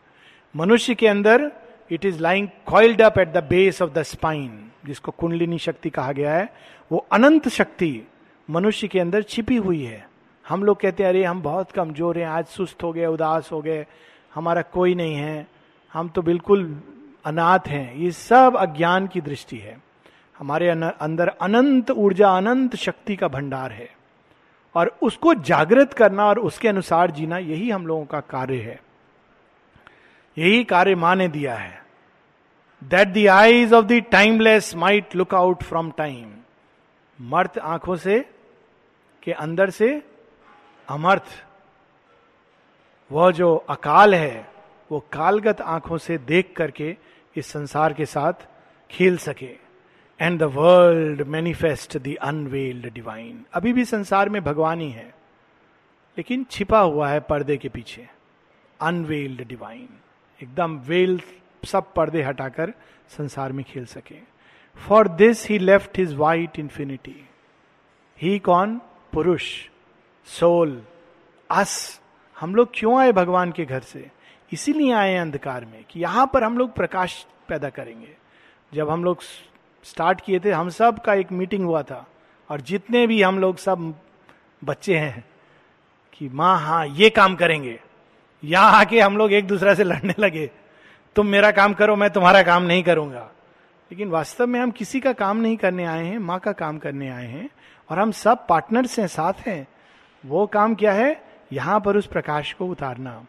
मनुष्य 0.54 0.94
के 0.94 1.08
अंदर 1.08 1.50
it 1.90 2.04
is 2.04 2.20
lying 2.20 2.48
coiled 2.66 3.02
up 3.02 3.18
at 3.18 3.32
the 3.32 3.44
base 3.44 3.82
of 3.82 3.90
the 3.90 4.02
spine 4.02 4.70
जिसको 4.86 5.12
कुंडलिनी 5.12 5.58
शक्ति 5.58 5.90
कहा 5.90 6.12
गया 6.12 6.34
है। 6.34 6.52
वो 6.92 7.06
अनंत 7.12 7.48
शक्ति 7.48 8.02
मनुष्य 8.48 8.88
के 8.88 9.00
अंदर 9.00 9.22
छिपी 9.22 9.56
हुई 9.56 9.82
है। 9.84 10.06
हम 10.48 10.64
लोग 10.64 10.80
कहते 10.80 11.02
हैं, 11.02 11.10
अरे, 11.10 11.24
हम 11.24 11.42
बहुत 11.42 11.72
कमज़ोर 11.72 12.18
हैं, 12.18 12.26
आज 12.26 12.44
सुस्त 12.44 12.82
हो 12.82 12.92
गए, 12.92 13.06
उदास 13.06 13.52
हो 13.52 13.62
गए, 13.62 13.86
हमारा 14.34 14.62
कोई 14.62 14.94
नहीं 14.94 15.14
है, 15.14 15.46
हम 15.92 16.08
तो 16.08 16.22
बिल्कुल 16.22 16.82
अनाथ 17.24 17.58
हैं। 17.66 17.94
ये 17.94 18.10
सब 18.10 18.56
अज्ञान 18.56 19.06
की 19.06 19.20
दृष्टि 19.20 19.56
है। 19.58 19.80
हमारे 20.38 20.68
अंदर 21.00 21.28
अनंत 21.28 21.90
ऊर्जा, 21.90 22.36
अनंत 22.36 22.76
शक्ति 22.76 23.16
का 23.16 23.28
भंडार 23.28 23.72
है। 23.72 23.90
और 24.74 24.96
उसको 25.02 25.34
जागृत 25.34 25.92
करना 25.92 26.26
और 26.26 26.38
उसके 26.38 26.68
अनुसार 26.68 27.10
जीना, 27.10 27.38
यही 27.38 27.70
हम 27.70 27.86
लोगों 27.86 28.04
का 28.04 28.20
कार्य 28.20 28.56
है। 28.56 28.82
यही 30.38 30.64
कार्य 30.64 30.94
माँ 30.94 31.16
ने 31.16 31.28
दिया 31.28 31.54
है। 31.54 31.84
That 32.84 33.08
the 33.08 33.26
eyes 33.26 33.72
of 33.72 33.86
the 33.86 33.92
timeless 33.92 34.76
might 34.76 35.16
look 35.16 35.34
out 35.34 35.62
from 35.62 35.90
time 35.90 36.32
मर्थ 37.20 37.58
आँखों 37.58 37.96
से 37.96 38.30
के 39.22 39.32
अंदर 39.32 39.70
से 39.70 40.02
अमर्थ। 40.88 41.24
वह 43.10 43.30
जो 43.30 43.54
अकाल 43.54 44.14
है, 44.14 44.50
वो 44.90 45.00
कालगत 45.12 45.60
आँखों 45.60 45.98
से 45.98 46.18
देख 46.18 46.52
करके 46.56 46.96
इस 47.36 47.46
संसार 47.46 47.92
के 47.92 48.06
साथ 48.06 48.46
खेल 48.90 49.16
सके। 49.18 49.50
And 50.20 50.38
the 50.40 50.42
world 50.54 51.22
manifest 51.26 51.96
the 51.98 52.14
unveiled 52.22 52.92
divine 52.92 53.44
अभी 53.52 53.72
भी 53.72 53.84
संसार 53.84 54.28
में 54.28 54.42
भगवान 54.44 54.80
ही 54.80 54.90
है, 54.90 55.14
लेकिन 56.16 56.44
छिपा 56.50 56.80
हुआ 56.80 57.08
है 57.08 57.20
पर्दे 57.20 57.56
के 57.56 57.68
पीछे। 57.68 58.08
अनवेल्ड 58.80 59.46
डिवाइन 59.48 59.88
एकदम 60.40 60.76
वेल 60.78 61.20
सब 61.64 61.92
पर्दे 61.92 62.22
हटाकर 62.22 62.72
संसार 63.08 63.52
में 63.52 63.64
खेल 63.64 63.84
सके। 63.86 64.16
For 64.78 65.08
this 65.08 65.48
he 65.48 65.58
left 65.58 65.98
his 65.98 66.14
white 66.14 66.58
infinity 66.58 67.28
he 68.18 68.38
कौन? 68.38 68.80
पुरुष। 69.12 69.44
सोल, 70.26 70.82
अस, 71.50 72.00
हम 72.40 72.54
लोग 72.54 72.68
क्यों 72.74 73.00
आए 73.00 73.12
भगवान 73.12 73.52
के 73.52 73.64
घर 73.64 73.80
से? 73.80 74.10
इसीलिए 74.52 74.92
आए 74.92 75.16
अंधकार 75.16 75.64
में 75.64 75.84
कि 75.90 76.00
यहाँ 76.00 76.30
पर 76.34 76.44
हम 76.44 76.58
लोग 76.58 76.72
प्रकाश 76.72 77.26
पैदा 77.48 77.68
करेंगे। 77.68 78.16
जब 78.74 78.90
हम 78.90 79.04
लोग 79.04 79.22
स्टार्ट 79.84 80.20
किए 80.20 80.40
थे, 80.40 80.50
हम 80.50 80.68
सब 80.68 81.02
का 81.02 81.14
एक 81.14 81.32
मीटिंग 81.32 81.64
हुआ 81.64 81.82
था 81.82 82.06
और 82.50 82.60
जितने 82.60 83.06
भी 83.06 83.22
हम 83.22 83.38
लोग 83.38 83.56
सब 83.56 83.94
बच्चे 84.64 84.96
हैं 84.96 85.24
कि 86.12 86.28
माँ 86.28 86.60
हाँ 86.60 86.86
ये 86.86 87.10
काम 87.10 87.36
करेंगे। 87.36 87.80
यहाँ 88.44 88.80
आके 88.80 89.00
हम 89.00 89.16
लोग 89.16 89.32
एक 89.32 89.46
दूसरे 89.46 89.74
से 89.74 89.84
लड़ने 89.84 90.14
लगे। 90.18 90.50
तुम 91.16 91.26
मेरा 91.26 91.50
काम 91.50 91.74
करो, 91.74 91.96
मैं 91.96 92.10
तुम्हारा 92.10 92.42
काम 92.42 92.62
नहीं 92.62 92.82
करूँगा। 92.82 93.30
लेकिन 93.92 94.08
वास्तव 94.08 94.46
में 94.46 94.60
हम 94.60 94.70
किसी 94.70 95.00
का 95.00 95.12
काम 95.12 95.36
नहीं 95.36 95.56
करने 95.56 95.84
आए 95.84 96.04
हैं, 96.04 96.18
माँ 96.18 96.38
का 96.38 96.52
काम 96.52 96.78
करने 96.78 97.10
आए 97.10 97.26
हैं 97.26 97.50
और 97.90 97.98
हम 97.98 98.10
सब 98.10 98.46
पार्टनर्स 98.46 98.98
हैं, 98.98 99.06
साथ 99.06 99.32
हैं। 99.32 99.66
वो 100.24 100.46
काम 100.46 100.74
क्या 100.74 100.92
है? 100.92 101.22
यहाँ 101.52 101.80
पर 101.80 101.96
उस 101.96 102.06
प्रकाश 102.06 102.52
को 102.52 102.66
उतारना। 102.66 103.24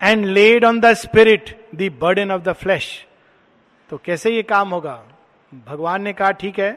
And 0.00 0.24
laid 0.26 0.64
on 0.64 0.80
the 0.80 0.92
spirit 0.92 1.56
the 1.74 1.90
burden 2.00 2.30
of 2.30 2.42
the 2.42 2.52
flesh 2.52 3.06
तो 3.90 3.98
कैसे 4.04 4.30
ये 4.30 4.42
काम 4.42 4.70
होगा? 4.70 5.02
भगवान 5.66 6.02
ने 6.02 6.12
कहा, 6.12 6.30
ठीक 6.30 6.58
है, 6.58 6.72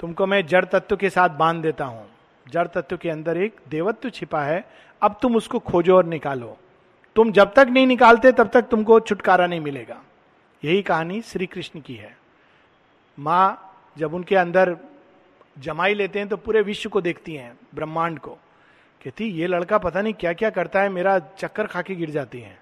तुमको 0.00 0.26
मैं 0.26 0.46
जड़ 0.46 0.64
तत्व 0.64 0.96
के 0.96 1.10
साथ 1.10 1.28
बाँध 1.28 1.62
देता 1.62 1.84
हूँ। 1.84 2.08
जड़ 2.46 2.66
तत्व 2.66 2.96
के 2.96 3.10
अंदर 3.10 3.36
एक 3.36 3.56
देवत्व 3.68 4.10
छिपा 4.10 4.42
है। 4.42 4.64
अब 5.02 5.18
तुम 5.22 5.36
उसको 5.36 5.58
खोजो 5.58 5.96
और 5.96 6.04
निकालो। 6.04 6.56
तुम 7.16 7.32
जब 7.32 7.52
तक 7.54 7.66
नहीं 7.70 7.86
निकालते, 7.86 8.32
तब 8.32 8.48
तक 8.48 8.62
तुमको 8.62 8.98
छुटकारा 9.00 9.46
नहीं 9.46 9.60
मिलेगा। 9.60 10.00
यही 10.62 10.82
कहानी 10.82 11.20
श्री 11.22 11.46
कृष्ण 11.46 11.80
की 11.80 11.94
है। 11.94 12.16
माँ 13.18 13.74
जब 13.98 14.14
उनके 14.14 14.36
अंदर 14.36 14.76
जमाई 15.56 15.94
लेते 15.94 16.18
हैं 16.18 16.28
तो 16.28 16.36
पूरे 16.36 16.60
विश्व 16.62 16.88
को 16.90 17.00
देखती 17.00 17.34
हैं, 17.34 17.52
ब्रह्मांड 17.74 18.18
को। 18.18 18.30
कहती, 19.00 19.24
ये 19.24 19.46
लड़का 19.46 19.78
पता 19.78 20.02
नहीं 20.02 20.14
क्या 20.14 20.32
क्या 20.32 20.50
करता 20.50 20.82
है, 20.82 20.88
मेरा 20.88 21.18
चक्कर 21.18 21.66
खा 21.66 21.82
के 21.82 21.94
गिर 21.94 22.10
जाती 22.10 22.40
है। 22.40 22.60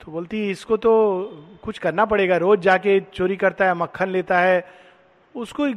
तो 0.00 0.12
बोलती, 0.12 0.50
इसको 0.50 0.76
तो 0.76 0.90
कुछ 1.62 1.78
करना 1.78 2.04
पड़ेगा, 2.04 2.36
रोज 2.36 2.60
जाके 2.60 2.98
चोरी 3.14 3.36
करता 3.36 3.64
है, 3.64 3.74
मक्खन 3.74 4.08
लेता 4.08 4.38
है। 4.38 4.64
उसको 5.34 5.68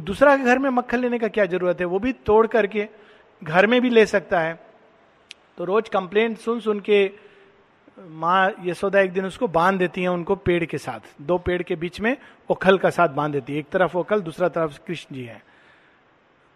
दूसरा 0.00 0.36
के 0.36 0.44
घर 0.44 0.58
में 0.58 0.68
मक्खन 0.70 0.98
लेने 0.98 1.18
का 1.18 1.28
क्या 1.28 1.44
ज़रूरत 1.46 1.80
है? 1.80 1.86
वो 1.86 1.98
भी 1.98 2.12
तोड़ 2.12 2.46
करके 2.46 2.88
घर 3.42 3.66
में 3.66 3.80
भी 3.80 3.90
ले 3.90 4.06
सकता 4.06 4.40
है। 4.40 4.58
तो 5.58 5.64
रोज 5.64 5.88
कंप्लेंट 5.88 6.38
सुन 6.38 6.60
सुन 6.60 6.80
के 6.80 7.27
माँ 8.06 8.54
यशोदा 8.64 9.00
एक 9.00 9.12
दिन 9.12 9.24
उसको 9.24 9.48
बाँध 9.48 9.78
देती 9.78 10.02
है 10.02 10.08
उनको 10.08 10.36
पेड़ 10.36 10.64
के 10.64 10.78
साथ। 10.78 11.22
दो 11.22 11.38
पेड़ 11.38 11.62
के 11.62 11.76
बीच 11.76 12.00
में 12.00 12.16
ओखल 12.50 12.78
का 12.78 12.90
साथ 12.90 13.08
बाँध 13.08 13.32
देती 13.32 13.52
है। 13.52 13.58
एक 13.58 13.68
तरफ़ 13.68 13.96
ओखल, 13.96 14.20
दूसरा 14.20 14.48
तरफ़ 14.48 14.78
कृष्ण 14.86 15.16
जी 15.16 15.24
है। 15.24 15.44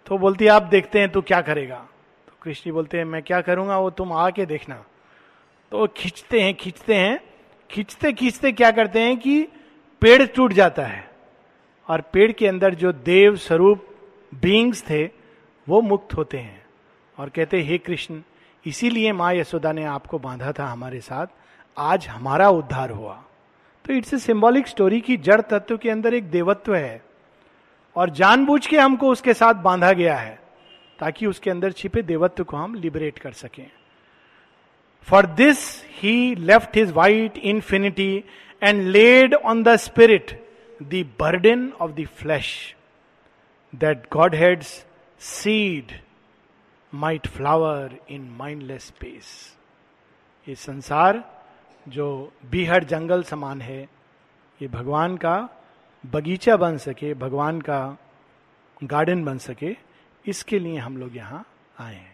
तो 0.06 0.18
बोलती 0.18 0.44
है, 0.44 0.50
आप 0.50 0.62
देखते 0.62 0.98
हैं 0.98 1.08
तो 1.08 1.22
क्या 1.22 1.40
करेगा? 1.40 1.88
तो 2.28 2.32
कृष्ण 2.42 2.62
जी 2.64 2.72
बोलते 2.72 2.98
हैं, 2.98 3.04
मैं 3.04 3.22
क्या 3.22 3.40
करूँगा? 3.40 3.78
वो 3.78 3.90
तुम 3.90 4.12
आके 4.12 4.46
देखना। 4.46 4.84
तो 5.70 5.86
खींचते 5.86 6.40
हैं 6.40 6.54
खींचते 6.54 6.94
हैं। 6.94 7.20
खींचते 7.70 8.12
खींचते 8.12 8.52
क्या 8.52 8.70
करते 8.70 9.00
हैं 9.00 9.18
कि 9.18 9.48
पेड़ 10.00 10.26
टूट 10.26 10.52
जाता 10.52 10.82
है। 10.82 11.10
और 11.88 12.00
पेड़ 12.00 12.32
के 12.32 12.46
अंदर 12.46 12.74
जो 12.74 12.92
देव 12.92 13.36
स्वरूप 13.36 13.88
बींग्स 14.34 14.90
थे, 14.90 15.10
वो 15.68 15.80
मुक्त 15.80 16.14
होते 16.14 16.38
हैं। 16.38 16.66
और 17.18 17.28
कहते 17.28 17.62
हे 17.62 17.78
कृष्ण 17.78 18.22
इसीलिए 18.66 19.12
माँ 19.12 19.32
यशोदा 19.34 19.72
ने 19.72 19.84
आपको 19.84 20.18
बांधा 20.18 20.52
था 20.52 20.66
हमारे 20.66 21.00
साथ। 21.00 21.26
आज 21.76 22.06
हमारा 22.08 22.48
उद्धार 22.50 22.90
हुआ। 22.90 23.14
तो 23.84 23.92
इट्स 23.92 24.14
ए 24.14 24.18
सिंबॉलिक 24.18 24.66
स्टोरी 24.68 25.00
की 25.00 25.16
जड़ 25.16 25.40
तत्व 25.40 25.76
के 25.76 25.90
अंदर 25.90 26.14
एक 26.14 26.30
देवत्व 26.30 26.74
है 26.74 27.02
और 27.96 28.10
जानबूझ 28.10 28.66
के 28.66 28.78
हमको 28.78 29.10
उसके 29.10 29.34
साथ 29.34 29.54
बांधा 29.54 29.92
गया 29.92 30.16
है 30.16 30.38
ताकि 30.98 31.26
उसके 31.26 31.50
अंदर 31.50 31.72
छिपे 31.72 32.02
देवत्व 32.02 32.44
को 32.44 32.56
हम 32.56 32.74
लिबरेट 32.74 33.18
कर 33.18 33.32
सकें। 33.32 33.66
For 35.08 35.26
this 35.26 35.58
he 36.02 36.34
left 36.34 36.76
his 36.76 36.92
white 36.92 37.38
infinity 37.38 38.24
and 38.62 38.82
laid 38.82 39.34
on 39.34 39.62
the 39.62 39.76
spirit 39.76 40.30
the 40.82 41.04
burden 41.20 41.72
of 41.80 41.90
the 41.90 42.06
flesh 42.16 42.54
that 43.72 44.06
godhead's 44.34 44.86
seed 45.20 45.92
might 46.92 47.26
flower 47.26 47.98
in 48.10 48.28
mindless 48.30 48.86
space 48.86 49.26
ये 50.46 50.54
संसार 50.54 51.22
जो 51.86 52.32
बीहड़ 52.50 52.82
जंगल 52.84 53.22
समान 53.22 53.60
है, 53.60 53.82
ये 54.60 54.68
भगवान 54.68 55.16
का 55.16 55.48
बगीचा 56.04 56.56
बन 56.56 56.76
सके, 56.78 57.14
भगवान 57.14 57.60
का 57.60 57.96
गार्डन 58.84 59.24
बन 59.24 59.38
सके, 59.38 59.76
इसके 60.24 60.58
लिए 60.58 60.78
हम 60.78 60.96
लोग 60.96 61.16
यहाँ 61.16 61.44
आए 61.80 61.94
हैं। 61.94 62.11